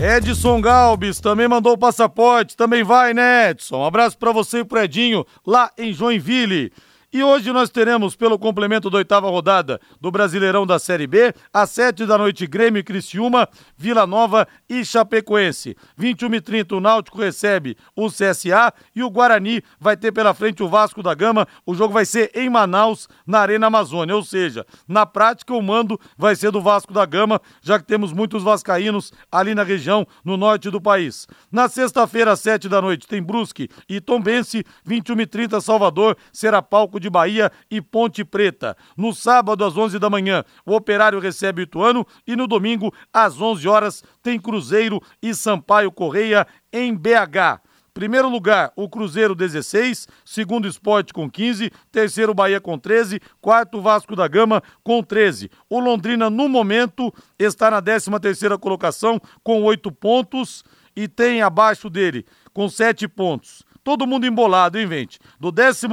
[0.00, 3.78] Edson Galbis também mandou o passaporte, também vai, né, Edson?
[3.78, 6.70] Um abraço para você e pro Edinho, lá em Joinville.
[7.12, 11.70] E hoje nós teremos, pelo complemento da oitava rodada do Brasileirão da Série B, às
[11.70, 15.76] sete da noite, Grêmio e Criciúma, Vila Nova e Chapecoense.
[15.96, 20.62] 21 e 30 o Náutico recebe o CSA e o Guarani vai ter pela frente
[20.62, 21.48] o Vasco da Gama.
[21.66, 24.14] O jogo vai ser em Manaus, na Arena Amazônia.
[24.14, 28.12] Ou seja, na prática, o mando vai ser do Vasco da Gama, já que temos
[28.12, 31.26] muitos vascaínos ali na região, no norte do país.
[31.50, 34.64] Na sexta-feira, às sete da noite, tem Brusque e Tombense.
[34.84, 38.76] 21 e 30 Salvador será palco de Bahia e Ponte Preta.
[38.96, 43.40] No sábado, às 11 da manhã, o Operário recebe o Ituano e no domingo, às
[43.40, 47.60] 11 horas, tem Cruzeiro e Sampaio Correia em BH.
[47.92, 54.14] Primeiro lugar, o Cruzeiro 16, segundo Esporte com 15, terceiro Bahia com 13, quarto Vasco
[54.14, 55.50] da Gama com 13.
[55.68, 60.62] O Londrina no momento está na 13 terceira colocação com 8 pontos
[60.94, 65.18] e tem abaixo dele com 7 pontos todo mundo embolado, hein, gente?
[65.40, 65.88] Do 14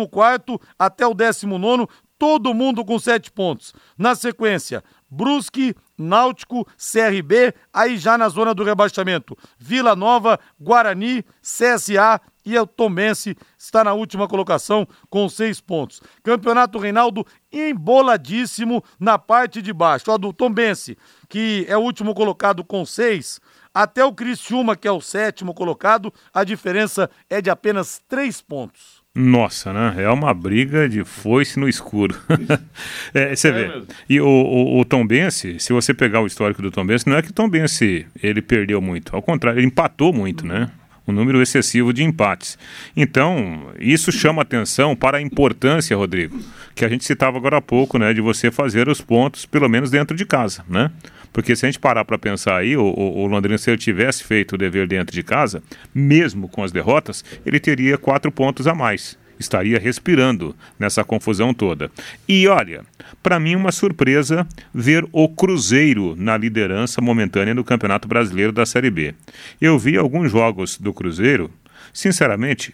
[0.77, 3.73] até o 19, todo mundo com sete pontos.
[3.97, 9.35] Na sequência, Brusque, Náutico, CRB, aí já na zona do rebaixamento.
[9.57, 15.99] Vila Nova, Guarani, CSA e o Tomense está na última colocação com seis pontos.
[16.21, 20.11] Campeonato Reinaldo emboladíssimo na parte de baixo.
[20.11, 20.95] O do Tombense,
[21.27, 23.41] que é o último colocado com seis,
[23.73, 29.03] até o Criciúma, que é o sétimo colocado, a diferença é de apenas três pontos.
[29.15, 29.95] Nossa, né?
[29.97, 32.15] É uma briga de foice no escuro.
[33.13, 33.67] é, você é vê.
[33.67, 33.87] Mesmo.
[34.07, 37.17] E o, o, o Tom Bense, se você pegar o histórico do Tom Bense, não
[37.17, 39.15] é que o Tom Bense ele perdeu muito.
[39.15, 40.69] Ao contrário, ele empatou muito, né?
[41.07, 42.57] um número excessivo de empates.
[42.95, 46.37] Então, isso chama atenção para a importância, Rodrigo,
[46.75, 49.89] que a gente citava agora há pouco, né, de você fazer os pontos, pelo menos
[49.89, 50.91] dentro de casa, né?
[51.37, 54.23] Porque se a gente parar para pensar aí, o, o, o, Londrina, se ele tivesse
[54.23, 55.61] feito o dever dentro de casa,
[55.93, 59.15] mesmo com as derrotas, ele teria quatro pontos a mais.
[59.39, 61.91] Estaria respirando nessa confusão toda.
[62.27, 62.83] E olha,
[63.21, 68.89] para mim uma surpresa ver o Cruzeiro na liderança momentânea do Campeonato Brasileiro da Série
[68.89, 69.13] B.
[69.61, 71.51] Eu vi alguns jogos do Cruzeiro,
[71.93, 72.73] sinceramente,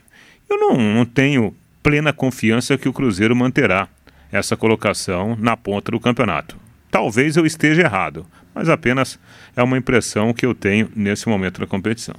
[0.50, 3.90] eu não, não tenho plena confiança que o Cruzeiro manterá
[4.32, 6.56] essa colocação na ponta do campeonato.
[6.90, 9.20] Talvez eu esteja errado, mas apenas
[9.56, 12.16] é uma impressão que eu tenho nesse momento da competição.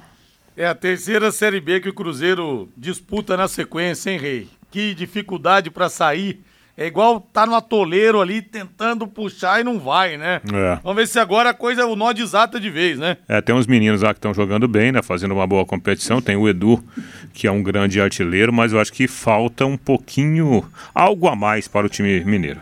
[0.57, 4.47] É a terceira Série B que o Cruzeiro disputa na sequência, hein, Rei?
[4.71, 6.41] Que dificuldade para sair.
[6.77, 10.41] É igual tá no atoleiro ali tentando puxar e não vai, né?
[10.53, 10.79] É.
[10.83, 13.15] Vamos ver se agora a coisa o nó desata de vez, né?
[13.29, 15.01] É, tem uns meninos lá que estão jogando bem, né?
[15.01, 16.21] Fazendo uma boa competição.
[16.21, 16.83] Tem o Edu,
[17.33, 21.65] que é um grande artilheiro, mas eu acho que falta um pouquinho, algo a mais
[21.65, 22.59] para o time mineiro.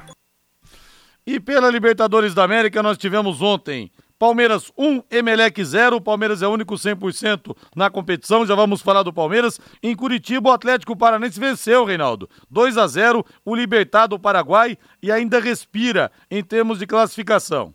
[1.25, 3.91] E pela Libertadores da América, nós tivemos ontem
[4.23, 5.97] Palmeiras 1, Emelec 0.
[5.97, 8.45] O Palmeiras é único 100% na competição.
[8.45, 9.59] Já vamos falar do Palmeiras.
[9.81, 12.29] Em Curitiba, o Atlético Paranense venceu, Reinaldo.
[12.49, 13.25] 2 a 0.
[13.43, 17.73] O Libertado Paraguai e ainda respira em termos de classificação.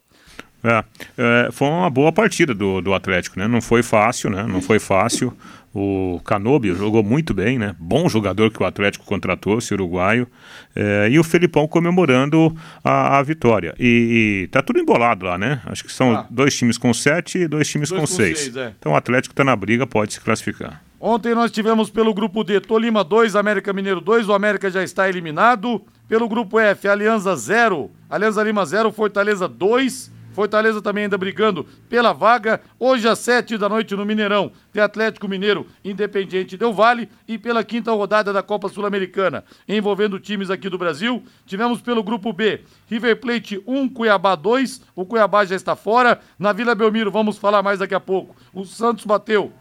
[0.65, 0.85] É,
[1.17, 3.47] é, foi uma boa partida do, do Atlético, né?
[3.47, 4.43] Não foi fácil, né?
[4.45, 5.37] Não foi fácil.
[5.75, 7.77] O Canobio jogou muito bem, né?
[7.79, 10.27] Bom jogador que o Atlético contratou, esse uruguaio.
[10.75, 13.75] É, e o Felipão comemorando a, a vitória.
[13.79, 15.61] E, e tá tudo embolado lá, né?
[15.67, 16.27] Acho que são ah.
[16.31, 18.39] dois times com sete e dois times dois com, com, seis.
[18.39, 18.73] seis é.
[18.79, 20.83] Então o Atlético está na briga, pode se classificar.
[21.01, 24.29] Ontem nós tivemos pelo grupo D Tolima 2, América Mineiro 2.
[24.29, 25.83] O América já está eliminado.
[26.09, 30.11] Pelo grupo F, Aliança 0, Aliança Lima 0, Fortaleza 2.
[30.39, 32.61] Fortaleza também ainda brigando pela vaga.
[32.79, 37.65] Hoje às sete da noite no Mineirão, tem Atlético Mineiro Independiente Del Vale e pela
[37.65, 41.25] quinta rodada da Copa Sul-Americana, envolvendo times aqui do Brasil.
[41.45, 44.81] Tivemos pelo grupo B, River Plate 1, Cuiabá 2.
[44.95, 46.21] O Cuiabá já está fora.
[46.39, 48.37] Na Vila Belmiro, vamos falar mais daqui a pouco.
[48.55, 49.53] O Santos bateu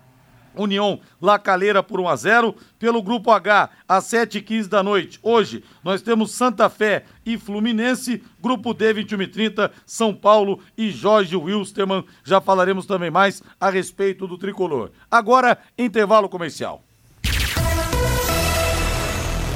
[0.64, 5.20] União La Calera por 1 a 0 pelo grupo H às 7h15 da noite.
[5.22, 10.90] Hoje nós temos Santa Fé e Fluminense, grupo D 21 e 30, São Paulo e
[10.92, 12.04] Jorge Wilstermann.
[12.24, 14.92] Já falaremos também mais a respeito do tricolor.
[15.10, 16.84] Agora, intervalo comercial.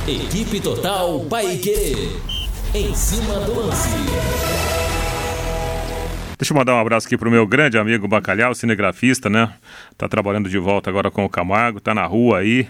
[0.07, 2.09] Equipe Total Paique.
[2.73, 4.60] Em cima do lance.
[6.41, 9.53] Deixa eu mandar um abraço aqui pro meu grande amigo Bacalhau, cinegrafista, né?
[9.95, 12.67] Tá trabalhando de volta agora com o Camargo, tá na rua aí,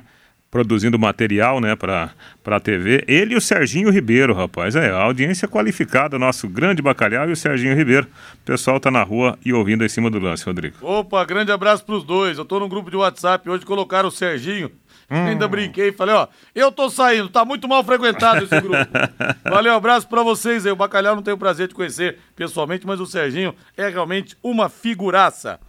[0.52, 2.10] produzindo material, né, pra,
[2.44, 3.06] pra TV.
[3.08, 4.76] Ele e o Serginho Ribeiro, rapaz.
[4.76, 8.08] É, a audiência qualificada, nosso grande Bacalhau e o Serginho Ribeiro.
[8.42, 10.76] O pessoal tá na rua e ouvindo em cima do lance, Rodrigo.
[10.82, 12.38] Opa, grande abraço pros dois.
[12.38, 14.70] Eu tô num grupo de WhatsApp hoje, colocaram o Serginho.
[15.12, 15.28] Hum.
[15.28, 18.88] Ainda brinquei e falei, ó, eu tô saindo, tá muito mal frequentado esse grupo.
[19.44, 20.72] Valeu, abraço pra vocês aí.
[20.72, 24.70] O Bacalhau não tenho o prazer de conhecer pessoalmente, mas o Serginho é realmente uma
[24.70, 25.60] figuraça.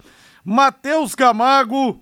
[0.44, 2.00] Matheus Camargo,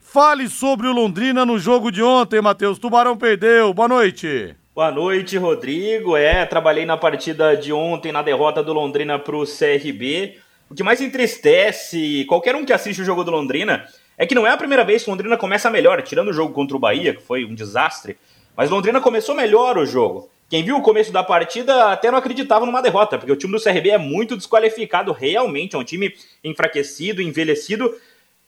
[0.00, 2.78] fale sobre o Londrina no jogo de ontem, Matheus.
[2.78, 3.74] Tubarão perdeu.
[3.74, 4.54] Boa noite.
[4.72, 6.16] Boa noite, Rodrigo.
[6.16, 10.38] É, trabalhei na partida de ontem, na derrota do Londrina pro CRB.
[10.70, 13.86] O que mais entristece qualquer um que assiste o jogo do Londrina
[14.18, 16.76] é que não é a primeira vez que Londrina começa melhor, tirando o jogo contra
[16.76, 18.18] o Bahia, que foi um desastre,
[18.56, 20.28] mas Londrina começou melhor o jogo.
[20.50, 23.62] Quem viu o começo da partida até não acreditava numa derrota, porque o time do
[23.62, 27.94] CRB é muito desqualificado realmente, é um time enfraquecido, envelhecido,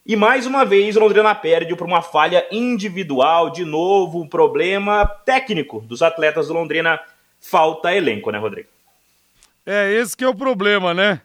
[0.05, 5.05] e mais uma vez o Londrina perde por uma falha individual, de novo, um problema
[5.05, 6.99] técnico dos atletas do Londrina.
[7.39, 8.67] Falta elenco, né, Rodrigo?
[9.65, 11.21] É, esse que é o problema, né?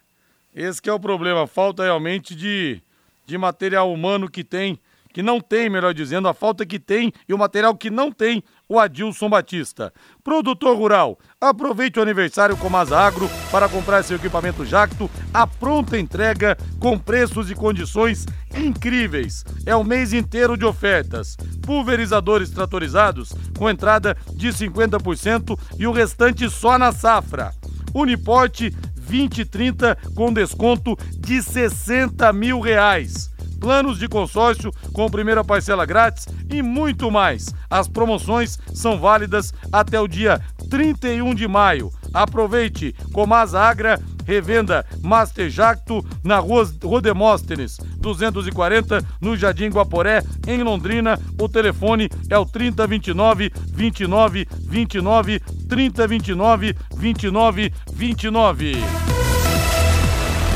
[0.57, 1.47] Esse que é o problema.
[1.47, 2.81] Falta realmente de,
[3.27, 4.81] de material humano que tem,
[5.13, 8.43] que não tem, melhor dizendo, a falta que tem e o material que não tem
[8.67, 9.93] o Adilson Batista.
[10.25, 16.57] Produtor rural, aproveite o aniversário com Agro para comprar seu equipamento Jacto a pronta entrega
[16.81, 18.25] com preços e condições
[18.57, 19.45] incríveis.
[19.67, 21.37] É o mês inteiro de ofertas.
[21.67, 27.53] Pulverizadores tratorizados com entrada de 50% e o restante só na safra.
[27.95, 28.75] Uniporte
[29.07, 33.31] 2030 com desconto de 60 mil reais.
[33.61, 37.55] Planos de consórcio com primeira parcela grátis e muito mais.
[37.69, 40.41] As promoções são válidas até o dia
[40.71, 41.91] 31 de maio.
[42.13, 42.95] Aproveite!
[43.13, 51.19] Comasa Agra, revenda Master Jacto na rua, rua Demóstenes, 240, no Jardim Guaporé, em Londrina.
[51.39, 59.26] O telefone é o 3029 29 29 3029 29 29.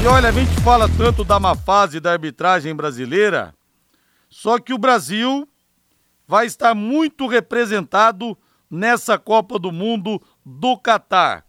[0.03, 3.55] E olha, a gente fala tanto da má fase da arbitragem brasileira,
[4.31, 5.47] só que o Brasil
[6.27, 8.37] vai estar muito representado
[8.71, 11.45] nessa Copa do Mundo do Catar.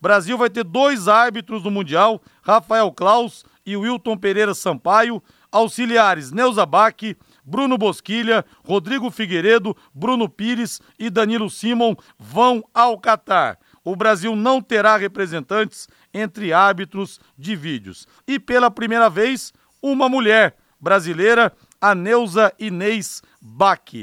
[0.00, 6.64] Brasil vai ter dois árbitros no Mundial, Rafael Klaus e Wilton Pereira Sampaio, auxiliares Neuza
[6.64, 7.02] Bach,
[7.44, 13.58] Bruno Bosquilha, Rodrigo Figueiredo, Bruno Pires e Danilo Simon vão ao Catar.
[13.86, 18.08] O Brasil não terá representantes entre árbitros de vídeos.
[18.26, 23.94] E pela primeira vez, uma mulher brasileira, a Neuza Inês Bach.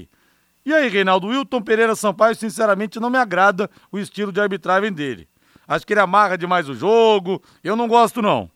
[0.66, 5.28] E aí, Reinaldo, Wilton Pereira Sampaio, sinceramente, não me agrada o estilo de arbitragem dele.
[5.68, 8.50] Acho que ele amarra demais o jogo, eu não gosto não.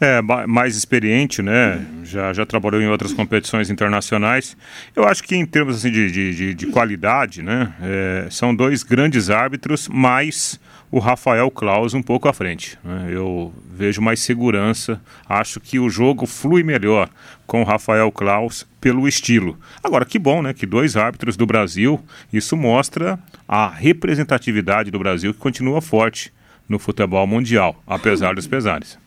[0.00, 1.84] É, mais experiente, né?
[2.02, 4.56] Já, já trabalhou em outras competições internacionais.
[4.96, 7.72] Eu acho que em termos assim, de, de, de qualidade, né?
[7.80, 10.58] É, são dois grandes árbitros, mas
[10.92, 12.78] o Rafael Klaus um pouco à frente.
[12.84, 13.08] Né?
[13.10, 17.08] Eu vejo mais segurança, acho que o jogo flui melhor
[17.46, 19.58] com o Rafael Klaus pelo estilo.
[19.82, 20.52] Agora, que bom, né?
[20.52, 21.98] Que dois árbitros do Brasil,
[22.30, 23.18] isso mostra
[23.48, 26.30] a representatividade do Brasil que continua forte
[26.68, 28.98] no futebol mundial, apesar dos pesares.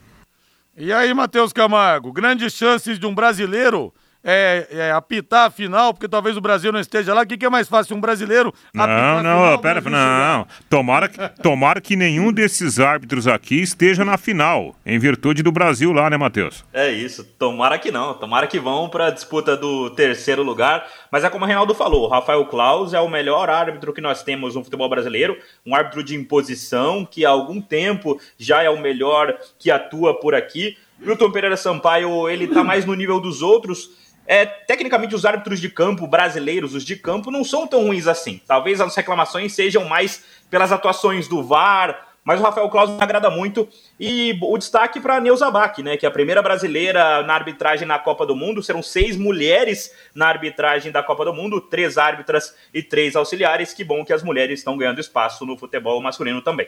[0.76, 3.94] E aí, Matheus Camargo, grandes chances de um brasileiro
[4.26, 7.22] é, é, apitar a final, porque talvez o Brasil não esteja lá.
[7.22, 7.96] O que, que é mais fácil?
[7.96, 8.88] Um brasileiro Não,
[9.22, 10.48] não, pera, não, não.
[10.68, 15.92] Tomara, que, tomara que nenhum desses árbitros aqui esteja na final, em virtude do Brasil
[15.94, 16.66] lá, né, Matheus?
[16.74, 18.16] É isso, tomara que não.
[18.16, 20.88] Tomara que vão para a disputa do terceiro lugar.
[21.12, 24.24] Mas é como o Reinaldo falou, o Rafael Claus é o melhor árbitro que nós
[24.24, 28.82] temos no futebol brasileiro, um árbitro de imposição que há algum tempo já é o
[28.82, 30.78] melhor que atua por aqui.
[30.98, 33.92] Milton Pereira Sampaio, ele tá mais no nível dos outros,
[34.28, 38.42] é, tecnicamente, os árbitros de campo brasileiros, os de campo, não são tão ruins assim.
[38.48, 43.30] Talvez as reclamações sejam mais pelas atuações do VAR, mas o Rafael Claus me agrada
[43.30, 43.70] muito.
[44.00, 47.88] E o destaque para a Neuza Bach, né, que é a primeira brasileira na arbitragem
[47.88, 48.64] na Copa do Mundo.
[48.64, 53.74] Serão seis mulheres na arbitragem da Copa do Mundo, três árbitras e três auxiliares.
[53.74, 56.68] Que bom que as mulheres estão ganhando espaço no futebol masculino também.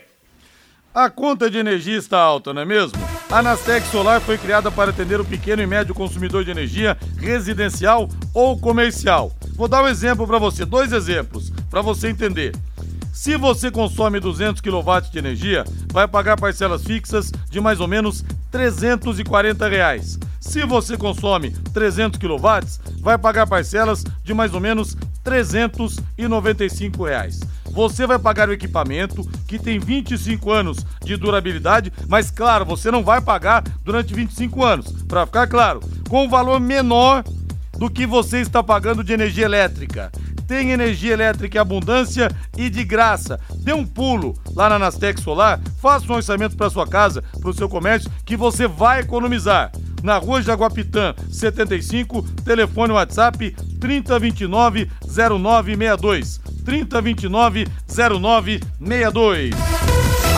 [0.94, 3.17] A conta de energia está alta, não é mesmo?
[3.30, 8.08] A Nastec Solar foi criada para atender o pequeno e médio consumidor de energia residencial
[8.32, 9.30] ou comercial.
[9.54, 12.56] Vou dar um exemplo para você, dois exemplos, para você entender.
[13.18, 18.24] Se você consome 200 kW de energia, vai pagar parcelas fixas de mais ou menos
[18.52, 20.16] 340 reais.
[20.40, 22.46] Se você consome 300 kW,
[23.00, 27.40] vai pagar parcelas de mais ou menos 395 reais.
[27.72, 33.02] Você vai pagar o equipamento que tem 25 anos de durabilidade, mas claro, você não
[33.02, 37.24] vai pagar durante 25 anos, para ficar claro, com um valor menor
[37.76, 40.12] do que você está pagando de energia elétrica.
[40.48, 43.38] Tem energia elétrica em abundância e de graça.
[43.58, 47.54] Dê um pulo lá na Nastec Solar, faça um orçamento para sua casa, para o
[47.54, 49.70] seu comércio, que você vai economizar.
[50.02, 56.40] Na rua Jaguapitã, 75, telefone WhatsApp 3029 0962.
[56.64, 59.54] 3029 0962.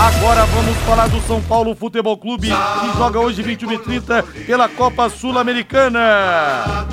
[0.01, 4.66] Agora vamos falar do São Paulo Futebol Clube, que joga hoje 21 e 30 pela
[4.66, 6.88] Copa Sul-Americana.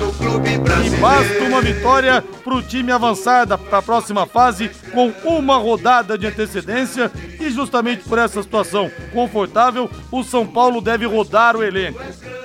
[0.84, 6.18] E basta uma vitória para o time avançar para a próxima fase com uma rodada
[6.18, 11.98] de antecedência e justamente por essa situação confortável, o São Paulo deve rodar o elenco.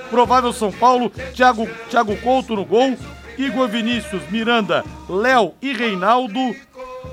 [0.08, 2.96] Provável São Paulo, Thiago, Thiago Couto no gol,
[3.36, 6.38] Igor Vinícius, Miranda, Léo e Reinaldo,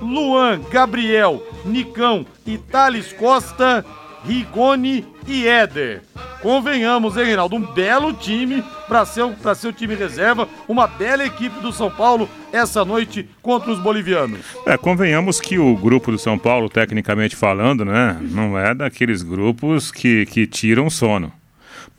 [0.02, 3.86] Luan, Gabriel, Nicão e Thales Costa,
[4.26, 6.02] Rigoni e Éder.
[6.42, 7.56] Convenhamos, hein, Reinaldo?
[7.56, 9.24] Um belo time para ser,
[9.56, 14.40] ser o time reserva, uma bela equipe do São Paulo essa noite contra os bolivianos.
[14.66, 19.92] É, convenhamos que o grupo do São Paulo, tecnicamente falando, né, não é daqueles grupos
[19.92, 21.32] que, que tiram sono.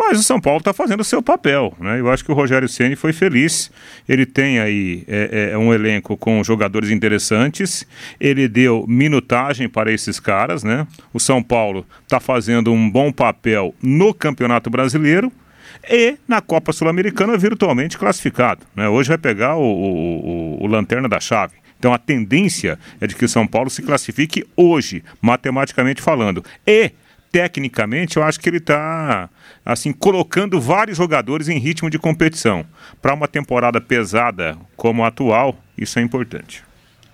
[0.05, 2.01] Mas o São Paulo está fazendo o seu papel, né?
[2.01, 3.71] Eu acho que o Rogério Ceni foi feliz.
[4.09, 7.87] Ele tem aí é, é, um elenco com jogadores interessantes.
[8.21, 10.89] Ele deu minutagem para esses caras, né?
[11.15, 15.33] O São Paulo está fazendo um bom papel no Campeonato Brasileiro
[15.89, 18.67] e na Copa Sul-Americana virtualmente classificado.
[18.75, 18.89] Né?
[18.89, 21.55] Hoje vai pegar o, o, o, o Lanterna da Chave.
[21.79, 26.45] Então a tendência é de que o São Paulo se classifique hoje, matematicamente falando.
[26.67, 26.91] E
[27.33, 29.31] tecnicamente, eu acho que ele está
[29.65, 32.65] assim colocando vários jogadores em ritmo de competição.
[33.01, 36.65] Para uma temporada pesada como a atual, isso é importante.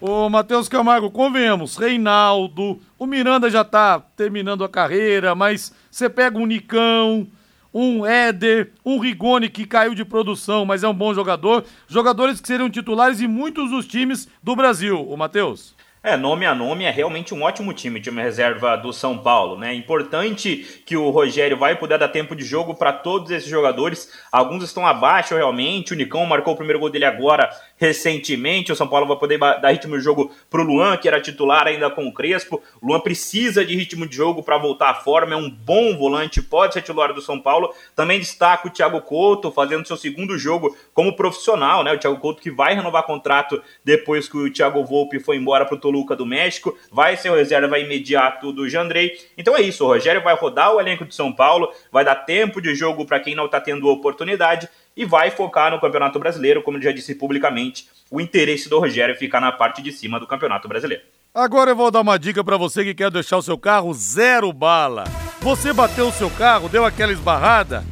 [0.01, 6.39] Ô, Matheus Camargo, convenhamos, Reinaldo, o Miranda já está terminando a carreira, mas você pega
[6.39, 7.27] um Nicão,
[7.75, 12.47] um Éder, um Rigoni que caiu de produção, mas é um bom jogador, jogadores que
[12.47, 15.75] seriam titulares em muitos dos times do Brasil, o Matheus.
[16.01, 19.75] É, nome a nome, é realmente um ótimo time, time reserva do São Paulo, né?
[19.75, 24.09] Importante que o Rogério vai poder dar tempo de jogo para todos esses jogadores.
[24.31, 25.93] Alguns estão abaixo realmente.
[25.93, 28.71] O Nicão marcou o primeiro gol dele agora recentemente.
[28.71, 31.91] O São Paulo vai poder dar ritmo de jogo pro Luan, que era titular ainda
[31.91, 32.63] com o Crespo.
[32.81, 36.41] O Luan precisa de ritmo de jogo para voltar à forma, é um bom volante,
[36.41, 37.75] pode ser titular do São Paulo.
[37.97, 41.93] Também destaca o Thiago Couto, fazendo seu segundo jogo como profissional, né?
[41.93, 45.77] O Thiago Couto que vai renovar contrato depois que o Thiago Volpe foi embora pro
[45.77, 49.19] Toluca do México, vai ser o reserva imediato do Jandrei.
[49.37, 52.61] Então é isso, o Rogério vai rodar o elenco de São Paulo, vai dar tempo
[52.61, 56.81] de jogo para quem não está tendo oportunidade e vai focar no Campeonato Brasileiro, como
[56.81, 60.67] já disse publicamente, o interesse do Rogério é ficar na parte de cima do Campeonato
[60.67, 61.05] Brasileiro.
[61.35, 64.53] Agora eu vou dar uma dica para você que quer deixar o seu carro zero
[64.53, 65.05] bala.
[65.41, 67.85] Você bateu o seu carro, deu aquela esbarrada?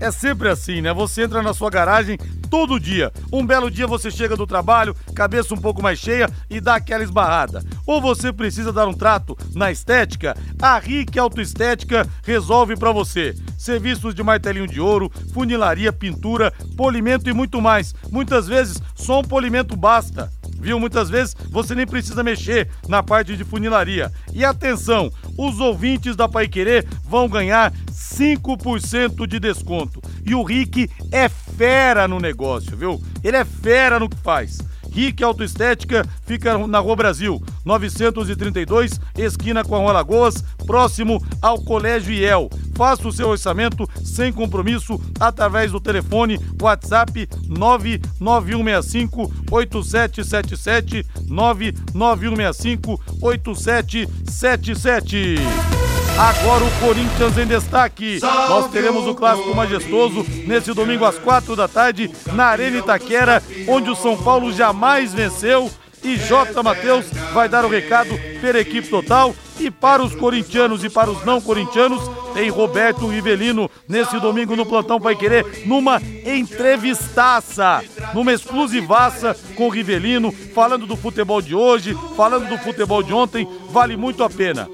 [0.00, 0.94] É sempre assim, né?
[0.94, 2.16] Você entra na sua garagem
[2.48, 3.12] todo dia.
[3.30, 7.04] Um belo dia você chega do trabalho, cabeça um pouco mais cheia e dá aquela
[7.04, 7.62] esbarrada.
[7.86, 10.34] Ou você precisa dar um trato na estética?
[10.60, 13.34] A Rick Autoestética resolve para você.
[13.58, 17.94] Serviços de martelinho de ouro, funilaria, pintura, polimento e muito mais.
[18.10, 20.78] Muitas vezes só um polimento basta viu?
[20.78, 24.12] Muitas vezes você nem precisa mexer na parte de funilaria.
[24.32, 30.00] E atenção, os ouvintes da Pai Querer vão ganhar 5% de desconto.
[30.24, 33.02] E o Rick é fera no negócio, viu?
[33.24, 34.58] Ele é fera no que faz.
[34.92, 42.12] Rick Autoestética fica na Rua Brasil, 932, esquina com a Rua Lagoas, próximo ao Colégio
[42.12, 42.50] IEL.
[42.74, 55.79] Faça o seu orçamento sem compromisso através do telefone WhatsApp 99165 8777 99165 8777.
[56.20, 58.18] Agora o Corinthians em destaque.
[58.20, 63.88] Nós teremos o clássico majestoso nesse domingo às quatro da tarde na Arena Itaquera, onde
[63.88, 65.70] o São Paulo jamais venceu.
[66.04, 66.62] E J.
[66.62, 69.34] Matheus vai dar o recado pela equipe total.
[69.58, 72.02] E para os corintianos e para os não corintianos,
[72.34, 79.70] tem Roberto Rivelino nesse domingo no Plantão Pai Querer, numa entrevistaça, numa exclusivaça com o
[79.70, 84.68] Rivelino, falando do futebol de hoje, falando do futebol de ontem, vale muito a pena.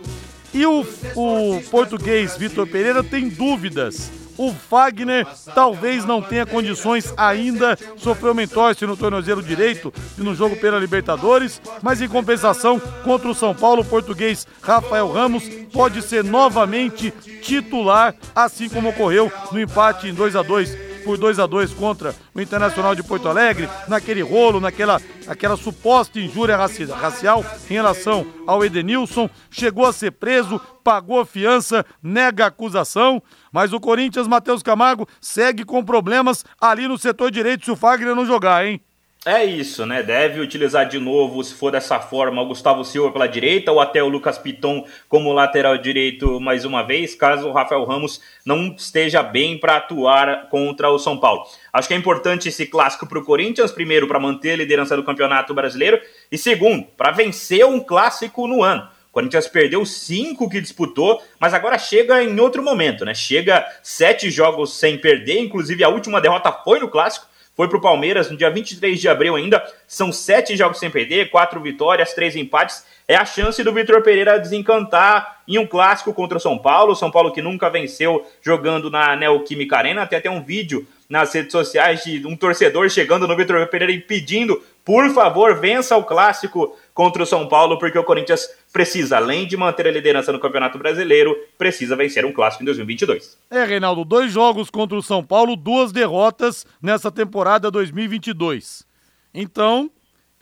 [0.53, 4.11] E o, o português Vitor Pereira tem dúvidas.
[4.39, 10.35] O Fagner talvez não tenha condições ainda, sofreu uma entorse no tornozelo direito e no
[10.35, 16.03] jogo pela Libertadores, mas em compensação, contra o São Paulo, o português Rafael Ramos pode
[16.03, 21.47] ser novamente titular, assim como ocorreu no empate em 2 a 2 por 2 a
[21.47, 27.75] 2 contra o Internacional de Porto Alegre, naquele rolo, naquela aquela suposta injúria racial em
[27.75, 34.27] relação ao Edenilson, chegou a ser preso, pagou fiança, nega a acusação, mas o Corinthians,
[34.27, 38.81] Matheus Camargo, segue com problemas ali no setor direito se o Fagner não jogar, hein?
[39.29, 40.05] É isso, né?
[40.05, 44.01] Deve utilizar de novo, se for dessa forma, o Gustavo Silva pela direita ou até
[44.01, 49.25] o Lucas Piton como lateral direito mais uma vez, caso o Rafael Ramos não esteja
[49.25, 51.43] bem para atuar contra o São Paulo.
[51.73, 55.03] Acho que é importante esse clássico para o Corinthians, primeiro, para manter a liderança do
[55.03, 56.01] Campeonato Brasileiro
[56.31, 58.89] e segundo, para vencer um clássico no ano.
[59.11, 63.13] O Corinthians perdeu cinco que disputou, mas agora chega em outro momento, né?
[63.13, 67.27] Chega sete jogos sem perder, inclusive a última derrota foi no clássico
[67.57, 69.65] foi para o Palmeiras no dia 23 de abril ainda.
[69.89, 72.85] São sete jogos sem perder, quatro vitórias, três empates.
[73.09, 76.95] É a chance do Vitor Pereira desencantar em um clássico contra o São Paulo.
[76.95, 80.03] São Paulo que nunca venceu jogando na Neoquímica Arena.
[80.03, 84.01] Até tem um vídeo nas redes sociais de um torcedor chegando no Vitor Pereira e
[84.01, 89.47] pedindo, por favor, vença o clássico contra o São Paulo, porque o Corinthians precisa, além
[89.47, 93.39] de manter a liderança no Campeonato Brasileiro, precisa vencer um clássico em 2022.
[93.51, 98.87] É, Reinaldo, dois jogos contra o São Paulo, duas derrotas nessa temporada 2022.
[99.35, 99.91] Então,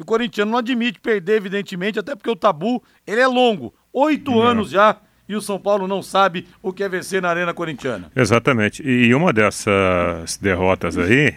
[0.01, 3.75] o corintiano não admite perder, evidentemente, até porque o tabu ele é longo.
[3.93, 4.99] Oito anos já
[5.29, 8.13] e o São Paulo não sabe o que é vencer na Arena Corintiana.
[8.15, 8.81] Exatamente.
[8.81, 11.35] E uma dessas derrotas aí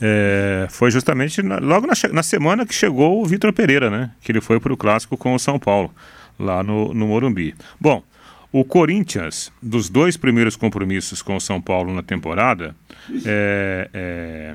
[0.00, 4.10] é, foi justamente na, logo na, na, semana que chegou o Vitor Pereira, né?
[4.20, 5.92] Que ele foi para o clássico com o São Paulo,
[6.38, 7.54] lá no, no Morumbi.
[7.80, 8.02] Bom,
[8.52, 12.74] o Corinthians, dos dois primeiros compromissos com o São Paulo na temporada,
[13.24, 14.54] é, é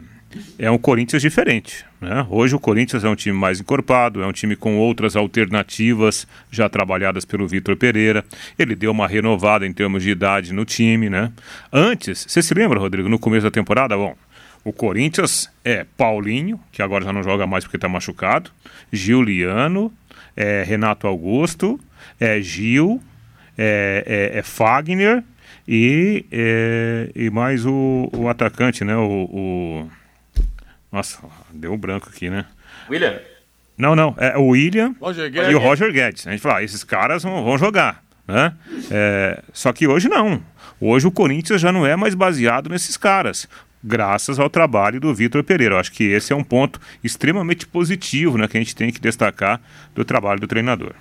[0.57, 1.85] é um Corinthians diferente.
[2.01, 2.25] Né?
[2.29, 6.67] Hoje o Corinthians é um time mais encorpado, é um time com outras alternativas já
[6.67, 8.25] trabalhadas pelo Vitor Pereira.
[8.57, 11.09] Ele deu uma renovada em termos de idade no time.
[11.09, 11.31] Né?
[11.71, 13.95] Antes, você se lembra, Rodrigo, no começo da temporada?
[13.95, 14.15] Bom,
[14.63, 18.51] o Corinthians é Paulinho, que agora já não joga mais porque está machucado,
[18.91, 19.91] Giuliano,
[20.35, 21.79] é Renato Augusto,
[22.19, 23.01] é Gil,
[23.57, 25.23] é, é, é Fagner
[25.67, 28.95] e, é, e mais o, o atacante, né?
[28.95, 29.91] o, o
[30.91, 31.19] nossa,
[31.51, 32.45] deu um branco aqui, né?
[32.89, 33.19] William?
[33.77, 34.15] Não, não.
[34.19, 34.95] É o William
[35.49, 36.27] e o Roger Guedes.
[36.27, 38.03] A gente fala, ah, esses caras vão, vão jogar.
[38.27, 38.53] Né?
[38.91, 40.41] É, só que hoje não.
[40.79, 43.47] Hoje o Corinthians já não é mais baseado nesses caras.
[43.83, 45.75] Graças ao trabalho do Vitor Pereira.
[45.75, 49.01] Eu acho que esse é um ponto extremamente positivo né, que a gente tem que
[49.01, 49.59] destacar
[49.93, 50.93] do trabalho do treinador.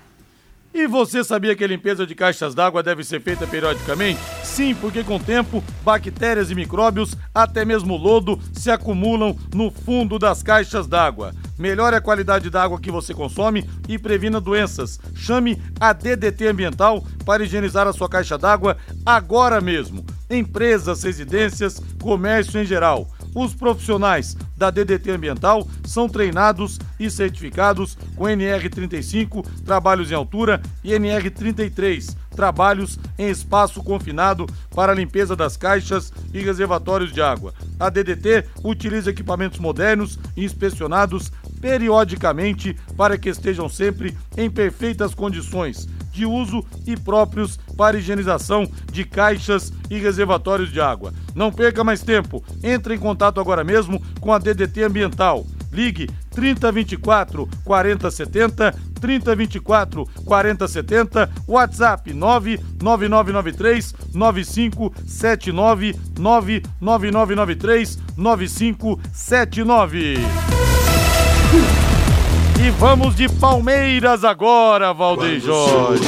[0.74, 4.18] E você sabia que a limpeza de caixas d'água deve ser feita periodicamente?
[4.42, 10.18] Sim, porque com o tempo, bactérias e micróbios, até mesmo lodo, se acumulam no fundo
[10.18, 11.34] das caixas d'água.
[11.58, 14.98] Melhore a qualidade da água que você consome e previna doenças.
[15.14, 20.04] Chame a DDT Ambiental para higienizar a sua caixa d'água agora mesmo.
[20.30, 23.06] Empresas, residências, comércio em geral.
[23.34, 30.90] Os profissionais da DDT Ambiental são treinados e certificados com NR35, trabalhos em altura, e
[30.92, 37.54] NR33, trabalhos em espaço confinado para limpeza das caixas e reservatórios de água.
[37.80, 45.88] A DDT utiliza equipamentos modernos e inspecionados periodicamente para que estejam sempre em perfeitas condições
[46.12, 51.12] de uso e próprios para higienização de caixas e reservatórios de água.
[51.34, 52.44] Não perca mais tempo.
[52.62, 55.44] Entre em contato agora mesmo com a DDT Ambiental.
[55.72, 70.16] Ligue 3024 4070, 3024 4070, WhatsApp 99993 9579 99993 9579.
[72.64, 76.04] E vamos de Palmeiras agora, Valdeir Jorge.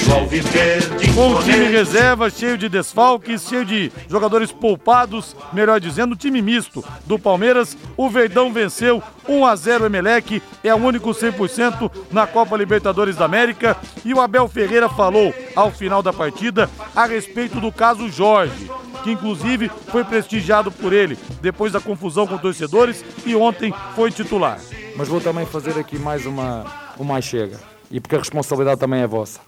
[1.12, 6.84] Com o time reserva, cheio de desfalques, cheio de jogadores poupados, melhor dizendo, time misto
[7.07, 7.76] do Palmeiras.
[7.96, 13.24] O Verdão venceu 1 a 0 Emelec, é o único 100% na Copa Libertadores da
[13.24, 13.76] América.
[14.05, 18.70] E o Abel Ferreira falou ao final da partida a respeito do caso Jorge
[19.02, 24.59] que inclusive foi prestigiado por ele depois da confusão com torcedores e ontem foi titular
[24.97, 26.64] mas vou também fazer aqui mais uma,
[26.99, 27.59] uma chega.
[27.90, 29.40] E porque a responsabilidade também é vossa.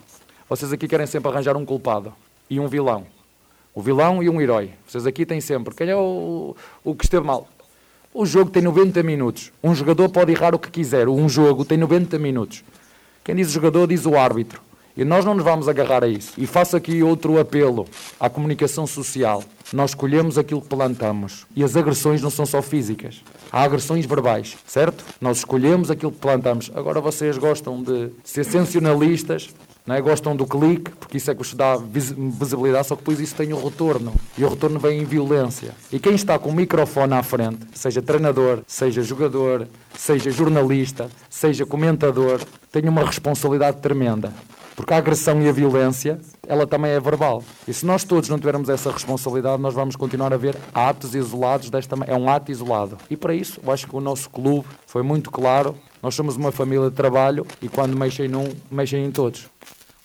[0.49, 2.13] Vocês aqui querem sempre arranjar um culpado
[2.51, 3.07] e um vilão.
[3.75, 4.71] O vilão e um herói.
[4.87, 5.75] Vocês aqui têm sempre.
[5.75, 7.49] Quem é o, o que esteve mal?
[8.13, 9.53] O jogo tem 90 minutos.
[9.63, 11.09] Um jogador pode errar o que quiser.
[11.09, 12.65] Um jogo tem 90 minutos.
[13.23, 14.61] Quem diz jogador diz o árbitro.
[14.97, 16.33] E nós não nos vamos agarrar a isso.
[16.39, 17.87] E faço aqui outro apelo
[18.19, 19.45] à comunicação social.
[19.73, 21.47] Nós escolhemos aquilo que plantamos.
[21.55, 23.23] E as agressões não são só físicas.
[23.51, 25.05] Há agressões verbais, certo?
[25.21, 26.71] Nós escolhemos aquilo que plantamos.
[26.75, 29.51] Agora vocês gostam de ser sensacionalistas
[29.95, 30.01] é?
[30.01, 33.53] Gostam do clique, porque isso é que vos dá visibilidade, só que depois isso tem
[33.53, 34.13] o retorno.
[34.37, 35.71] E o retorno vem em violência.
[35.93, 41.65] E quem está com o microfone à frente, seja treinador, seja jogador, seja jornalista, seja
[41.65, 42.41] comentador,
[42.73, 44.33] tem uma responsabilidade tremenda.
[44.77, 47.43] Porque a agressão e a violência, ela também é verbal.
[47.67, 51.71] E se nós todos não tivermos essa responsabilidade, nós vamos continuar a ver atos isolados
[51.71, 52.99] desta É um ato isolado.
[53.09, 55.75] E para isso, eu acho que o nosso clube foi muito claro.
[56.03, 59.49] Nós somos uma família de trabalho e quando mexem num, mexem em todos.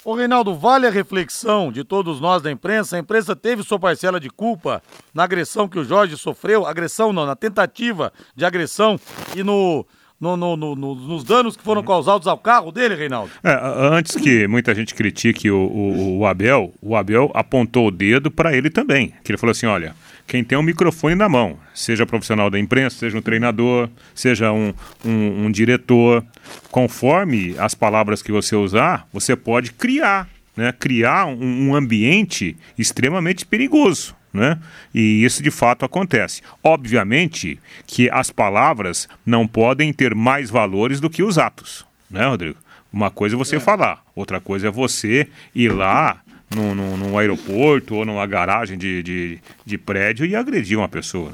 [0.03, 2.95] O Reinaldo, vale a reflexão de todos nós da imprensa.
[2.95, 4.81] A imprensa teve sua parcela de culpa
[5.13, 8.99] na agressão que o Jorge sofreu, agressão não, na tentativa de agressão
[9.35, 9.85] e no
[10.21, 13.31] no, no, no, nos danos que foram causados ao carro dele, Reinaldo?
[13.43, 13.59] É,
[13.91, 18.55] antes que muita gente critique o, o, o Abel, o Abel apontou o dedo para
[18.55, 19.11] ele também.
[19.23, 19.95] Que ele falou assim: olha,
[20.27, 24.71] quem tem um microfone na mão, seja profissional da imprensa, seja um treinador, seja um,
[25.03, 26.23] um, um diretor,
[26.69, 30.71] conforme as palavras que você usar, você pode criar, né?
[30.71, 34.59] Criar um, um ambiente extremamente perigoso né?
[34.93, 36.41] E isso de fato acontece.
[36.63, 42.57] Obviamente que as palavras não podem ter mais valores do que os atos, né, Rodrigo?
[42.91, 43.59] Uma coisa é você é.
[43.59, 46.21] falar, outra coisa é você ir lá
[46.53, 51.33] no, no, no aeroporto ou numa garagem de, de, de prédio e agredir uma pessoa.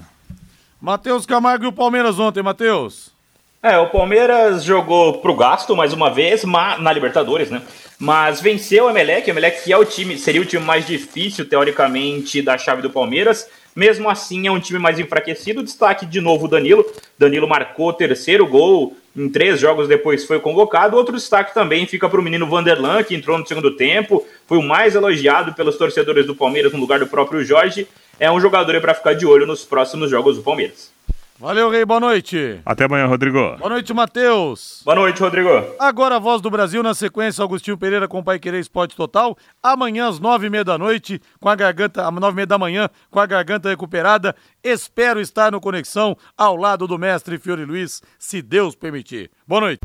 [0.79, 3.16] Matheus Camargo e o Palmeiras ontem, Matheus.
[3.61, 7.61] É, o Palmeiras jogou pro gasto mais uma vez na Libertadores, né?
[7.99, 11.47] Mas venceu o Emelec, o Emelec que é o time, seria o time mais difícil,
[11.49, 13.49] teoricamente, da chave do Palmeiras.
[13.75, 15.63] Mesmo assim, é um time mais enfraquecido.
[15.63, 16.85] Destaque de novo o Danilo.
[17.17, 20.95] Danilo marcou o terceiro gol em três jogos depois foi convocado.
[20.95, 24.23] Outro destaque também fica para o menino Vanderlan, que entrou no segundo tempo.
[24.45, 27.87] Foi o mais elogiado pelos torcedores do Palmeiras no lugar do próprio Jorge.
[28.19, 30.95] É um jogador para ficar de olho nos próximos jogos do Palmeiras.
[31.39, 32.59] Valeu, Rei, boa noite.
[32.65, 33.57] Até amanhã, Rodrigo.
[33.57, 34.81] Boa noite, Matheus.
[34.83, 35.49] Boa noite, Rodrigo.
[35.77, 39.37] Agora a voz do Brasil, na sequência, Augustinho Pereira com o Pai Querer Esporte Total.
[39.61, 42.57] Amanhã, às nove e meia da noite, com a garganta, às nove e meia da
[42.57, 44.35] manhã, com a garganta recuperada.
[44.63, 49.29] Espero estar no Conexão, ao lado do mestre Fiore Luiz, se Deus permitir.
[49.47, 49.81] Boa noite.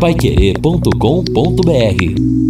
[0.00, 2.45] Paiquerê.com.br